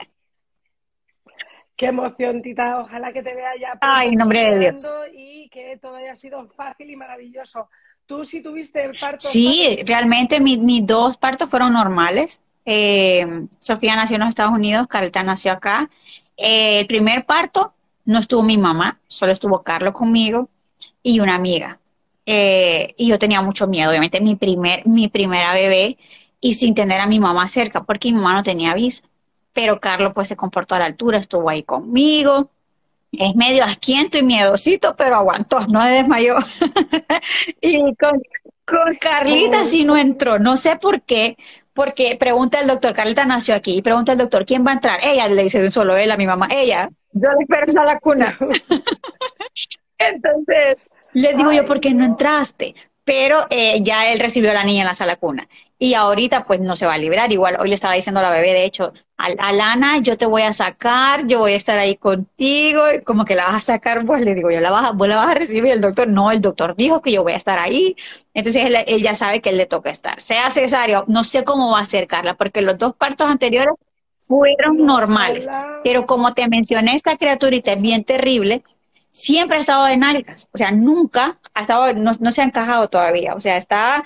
[1.75, 2.79] Qué emoción, Tita.
[2.79, 3.77] Ojalá que te vea ya.
[3.81, 4.93] Ay, nombre de Dios.
[5.13, 7.67] Y que todo haya sido fácil y maravilloso
[8.05, 9.27] ¿Tú sí tuviste parto?
[9.27, 12.41] Sí, realmente mis dos partos fueron normales.
[12.65, 15.89] Eh, Sofía nació en los Estados Unidos, Carlita nació acá.
[16.35, 17.73] Eh, el primer parto
[18.05, 20.49] no estuvo mi mamá, solo estuvo Carlos conmigo
[21.01, 21.79] y una amiga.
[22.25, 25.97] Eh, y yo tenía mucho miedo, obviamente, mi, primer, mi primera bebé
[26.39, 29.03] y sin tener a mi mamá cerca, porque mi mamá no tenía visa.
[29.53, 32.49] Pero Carlos pues se comportó a la altura, estuvo ahí conmigo.
[33.11, 36.35] Es medio asquiento y miedosito, pero aguantó, no se desmayó.
[37.61, 38.21] y con,
[38.65, 41.37] con Carlita sí no entró, no sé por qué,
[41.73, 44.99] porque pregunta el doctor, Carlita nació aquí, y pregunta el doctor, ¿quién va a entrar?
[45.03, 48.37] Ella le dice solo él a mi mamá, ella, yo le espero a la cuna.
[49.99, 50.77] Entonces,
[51.13, 52.75] le digo yo, ¿por qué no entraste?
[53.05, 55.47] Pero eh, ya él recibió a la niña en la sala cuna.
[55.77, 57.31] Y ahorita pues no se va a liberar.
[57.31, 60.43] Igual hoy le estaba diciendo a la bebé, de hecho, a, Lana, yo te voy
[60.43, 64.21] a sacar, yo voy a estar ahí contigo, como que la vas a sacar, pues
[64.21, 65.73] le digo, yo la vas a, vos la vas a recibir.
[65.73, 67.97] El doctor, no, el doctor dijo que yo voy a estar ahí.
[68.33, 70.21] Entonces él, ya sabe que él le toca estar.
[70.21, 73.75] Sea cesárea, no sé cómo va a ser, Carla, porque los dos partos anteriores
[74.19, 75.49] fueron normales.
[75.83, 78.63] Pero como te mencioné, esta criaturita es bien terrible
[79.13, 83.35] siempre ha estado en nalgas, o sea, nunca ha estado, no, se ha encajado todavía,
[83.35, 84.03] o sea, está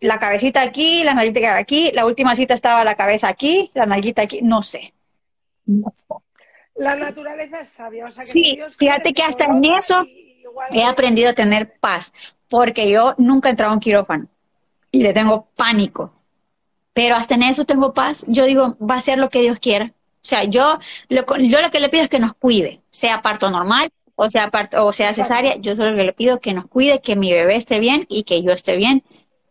[0.00, 4.22] la cabecita aquí, la nalguita aquí, la última cita estaba la cabeza aquí, la nalguita
[4.22, 4.94] aquí, no sé.
[6.74, 10.06] La naturaleza es sabia, o sea que sí, fíjate que hasta en eso
[10.70, 12.12] he aprendido a tener paz,
[12.48, 14.26] porque yo nunca he entrado en quirófano
[14.90, 16.14] y le tengo pánico,
[16.94, 19.92] pero hasta en eso tengo paz, yo digo, va a ser lo que Dios quiera.
[20.22, 20.78] O sea, yo
[21.08, 23.90] lo, yo lo que le pido es que nos cuide, sea parto normal,
[24.22, 27.56] o sea, o sea cesárea, yo solo le pido que nos cuide, que mi bebé
[27.56, 29.02] esté bien y que yo esté bien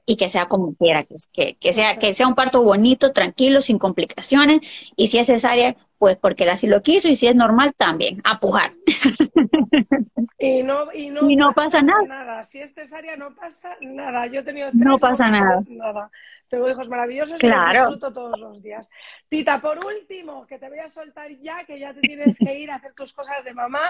[0.06, 3.78] y que sea como quiera, que, que, sea, que sea un parto bonito, tranquilo, sin
[3.78, 4.60] complicaciones,
[4.96, 8.22] y si es cesárea, pues porque él así lo quiso, y si es normal, también,
[8.24, 8.74] apujar.
[10.42, 12.46] Y no, y no, pasa, nada.
[12.46, 14.26] Si es cesárea, no pasa nada.
[14.28, 15.62] Yo he tenido no pasa nada.
[15.68, 16.10] nada.
[16.48, 17.72] Tengo hijos maravillosos claro.
[17.72, 18.90] y los disfruto todos los días.
[19.28, 22.72] Tita, por último, que te voy a soltar ya, que ya te tienes que ir
[22.72, 23.82] a hacer tus cosas de mamá.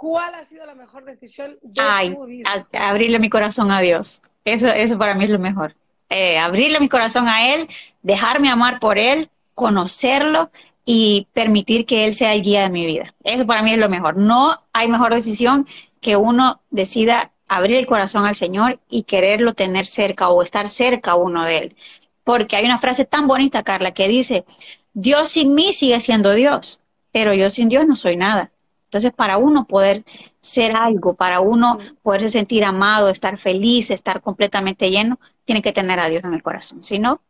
[0.00, 2.66] ¿Cuál ha sido la mejor decisión de tu vida?
[2.72, 4.22] abrirle mi corazón a Dios.
[4.46, 5.76] Eso, eso para mí es lo mejor.
[6.08, 7.68] Eh, abrirle mi corazón a Él,
[8.00, 10.50] dejarme amar por Él, conocerlo
[10.86, 13.14] y permitir que Él sea el guía de mi vida.
[13.24, 14.16] Eso para mí es lo mejor.
[14.16, 15.66] No hay mejor decisión
[16.00, 21.14] que uno decida abrir el corazón al Señor y quererlo tener cerca o estar cerca
[21.14, 21.76] uno de Él.
[22.24, 24.46] Porque hay una frase tan bonita, Carla, que dice,
[24.94, 26.80] Dios sin mí sigue siendo Dios,
[27.12, 28.50] pero yo sin Dios no soy nada.
[28.90, 30.02] Entonces, para uno poder
[30.40, 36.00] ser algo, para uno poderse sentir amado, estar feliz, estar completamente lleno, tiene que tener
[36.00, 36.82] a Dios en el corazón.
[36.82, 37.20] Si no,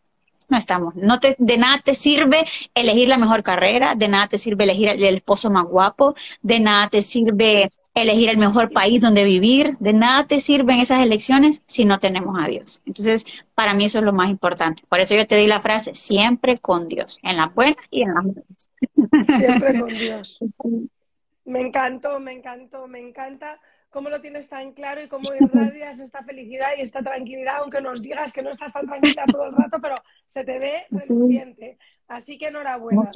[0.48, 0.96] no estamos.
[0.96, 4.88] No te, de nada te sirve elegir la mejor carrera, de nada te sirve elegir
[4.88, 9.92] el, esposo más guapo, de nada te sirve elegir el mejor país donde vivir, de
[9.92, 12.80] nada te sirven esas elecciones si no tenemos a Dios.
[12.86, 14.82] Entonces, para mí eso es lo más importante.
[14.88, 18.14] Por eso yo te di la frase, siempre con Dios, en las buenas y en
[18.14, 19.36] las malas.
[19.38, 20.38] Siempre con Dios.
[21.45, 23.59] Me encantó, me encantó, me encanta
[23.91, 28.01] cómo lo tienes tan claro y cómo irradias esta felicidad y esta tranquilidad, aunque nos
[28.01, 31.78] digas que no estás tan tranquila todo el rato, pero se te ve reluciente.
[32.09, 33.09] Así que enhorabuena.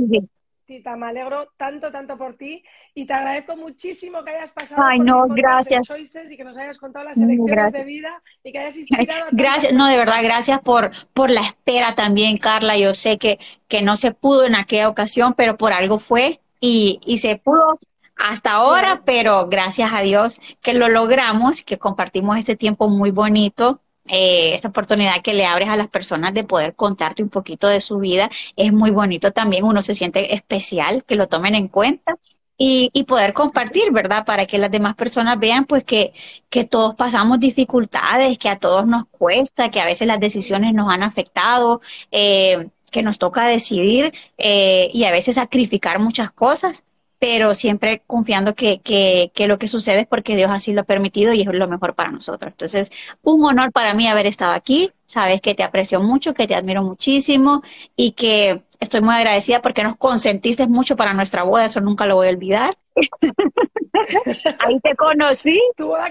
[0.67, 2.65] Tita, me alegro tanto, tanto por ti
[2.95, 5.87] y te agradezco muchísimo que hayas pasado Ay, no, gracias.
[6.31, 9.75] y que nos hayas contado las elecciones de vida y que hayas inspirado a Gracias,
[9.75, 12.79] no, de verdad, gracias por, por la espera también, Carla.
[12.79, 16.99] Yo sé que, que no se pudo en aquella ocasión, pero por algo fue y,
[17.05, 17.79] y se pudo
[18.17, 23.81] hasta ahora, pero gracias a Dios que lo logramos, que compartimos este tiempo muy bonito.
[24.09, 27.81] Eh, esta oportunidad que le abres a las personas de poder contarte un poquito de
[27.81, 29.65] su vida es muy bonito también.
[29.65, 32.19] Uno se siente especial, que lo tomen en cuenta
[32.57, 34.25] y, y, poder compartir, ¿verdad?
[34.25, 36.13] Para que las demás personas vean pues que,
[36.51, 40.93] que todos pasamos dificultades, que a todos nos cuesta, que a veces las decisiones nos
[40.93, 41.81] han afectado,
[42.13, 46.85] eh, que nos toca decidir eh, y a veces sacrificar muchas cosas
[47.25, 50.85] pero siempre confiando que, que, que, lo que sucede es porque Dios así lo ha
[50.85, 52.53] permitido y es lo mejor para nosotros.
[52.53, 54.93] Entonces, un honor para mí haber estado aquí.
[55.07, 57.63] Sabes que te aprecio mucho, que te admiro muchísimo
[57.97, 62.17] y que estoy muy agradecida porque nos consentiste mucho para nuestra boda, eso nunca lo
[62.17, 62.75] voy a olvidar.
[64.67, 65.61] Ahí te conocí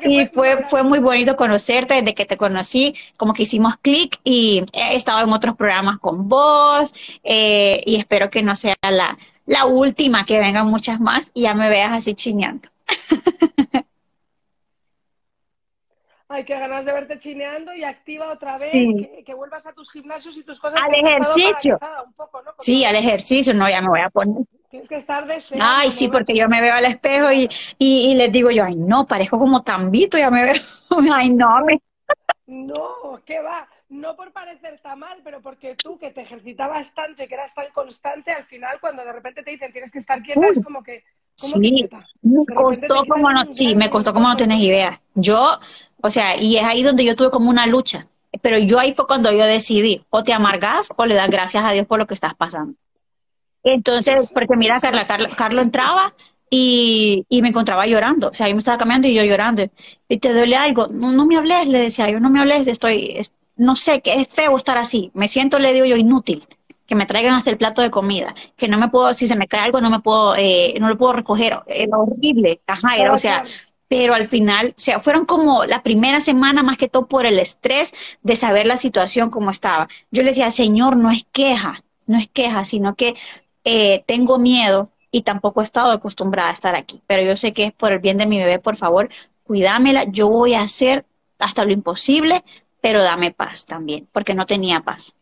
[0.04, 4.64] y fue, fue muy bonito conocerte desde que te conocí, como que hicimos clic y
[4.74, 6.94] he estado en otros programas con vos
[7.24, 11.54] eh, y espero que no sea la, la última, que vengan muchas más y ya
[11.54, 12.70] me veas así chineando.
[16.34, 18.72] Ay, qué ganas de verte chineando y activa otra vez,
[19.24, 20.82] que, vuelvas a tus gimnasios y tus cosas.
[20.82, 21.78] Al ejercicio.
[22.60, 24.44] Sí, al ejercicio, no, ya me voy a poner.
[24.68, 28.32] Tienes que estar de Ay, sí, porque yo me veo al espejo y, y, les
[28.32, 30.56] digo yo, ay, no, parezco como tambito, ya me veo.
[31.14, 31.80] ay, no, me...
[32.48, 33.68] No, ¿qué va?
[33.94, 37.54] No por parecer tan mal, pero porque tú que te ejercitabas tanto y que eras
[37.54, 40.82] tan constante, al final cuando de repente te dicen tienes que estar quieta, es como
[40.82, 41.04] que...
[41.36, 41.88] sí,
[42.24, 45.00] me costó como no, sí, me costó como no tienes idea.
[45.14, 45.60] Yo,
[46.02, 48.08] o sea, y es ahí donde yo tuve como una lucha.
[48.42, 51.72] Pero yo ahí fue cuando yo decidí, o te amargas o le das gracias a
[51.72, 52.74] Dios por lo que estás pasando.
[53.64, 56.16] Entonces, porque mira, Carla, Carla Carlo entraba
[56.50, 58.30] y, y, me encontraba llorando.
[58.30, 59.70] O sea, yo me estaba cambiando y yo llorando.
[60.10, 60.88] ¿Y te duele algo?
[60.88, 63.22] No, no me hables, le decía yo, no me hables, estoy,
[63.56, 65.12] no sé, que es feo estar así.
[65.14, 66.46] Me siento, le digo yo, inútil.
[66.86, 68.36] Que me traigan hasta el plato de comida.
[68.58, 70.98] Que no me puedo, si se me cae algo, no me puedo, eh, no lo
[70.98, 71.60] puedo recoger.
[71.68, 72.62] Era horrible.
[72.68, 73.46] Ajá, era, o sea,
[73.88, 77.40] pero al final, o sea, fueron como la primera semana más que todo por el
[77.40, 79.88] estrés de saber la situación como estaba.
[80.12, 83.16] Yo le decía, Señor, no es queja, no es queja, sino que
[83.66, 87.66] eh, tengo miedo y tampoco he estado acostumbrada a estar aquí, pero yo sé que
[87.66, 89.10] es por el bien de mi bebé, por favor,
[89.44, 91.06] cuídamela, yo voy a hacer
[91.38, 92.44] hasta lo imposible,
[92.84, 95.16] pero dame paz también, porque no tenía paz.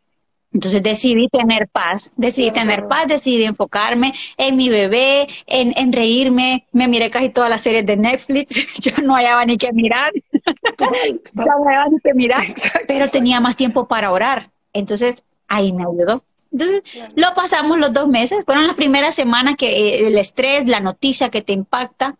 [0.51, 6.65] Entonces decidí tener paz, decidí tener paz, decidí enfocarme en mi bebé, en, en reírme.
[6.71, 11.53] Me miré casi todas las series de Netflix, yo no hallaba ni que mirar, ya
[11.55, 12.55] no hallaba ni que mirar,
[12.87, 14.49] pero tenía más tiempo para orar.
[14.73, 16.23] Entonces ahí me ayudó.
[16.51, 16.81] Entonces,
[17.15, 18.43] lo pasamos los dos meses.
[18.43, 22.17] Fueron las primeras semanas que eh, el estrés, la noticia que te impacta,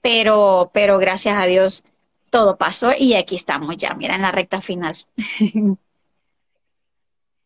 [0.00, 1.82] pero, pero gracias a Dios
[2.34, 4.96] todo pasó y aquí estamos ya, mira, en la recta final.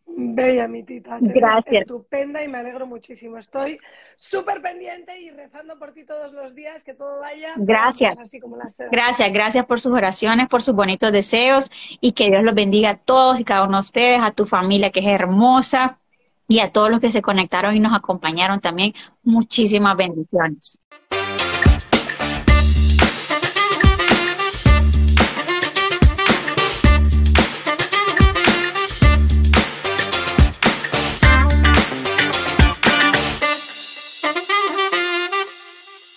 [0.07, 1.19] Bella, mi tita.
[1.21, 1.83] Gracias.
[1.83, 3.37] Estupenda y me alegro muchísimo.
[3.37, 3.79] Estoy
[4.17, 7.53] súper pendiente y rezando por ti todos los días, que todo vaya.
[7.57, 8.17] Gracias.
[8.19, 8.57] Así como
[8.91, 11.71] gracias, gracias por sus oraciones, por sus bonitos deseos
[12.01, 14.89] y que Dios los bendiga a todos y cada uno de ustedes, a tu familia
[14.89, 15.99] que es hermosa
[16.49, 18.95] y a todos los que se conectaron y nos acompañaron también.
[19.23, 20.79] Muchísimas bendiciones.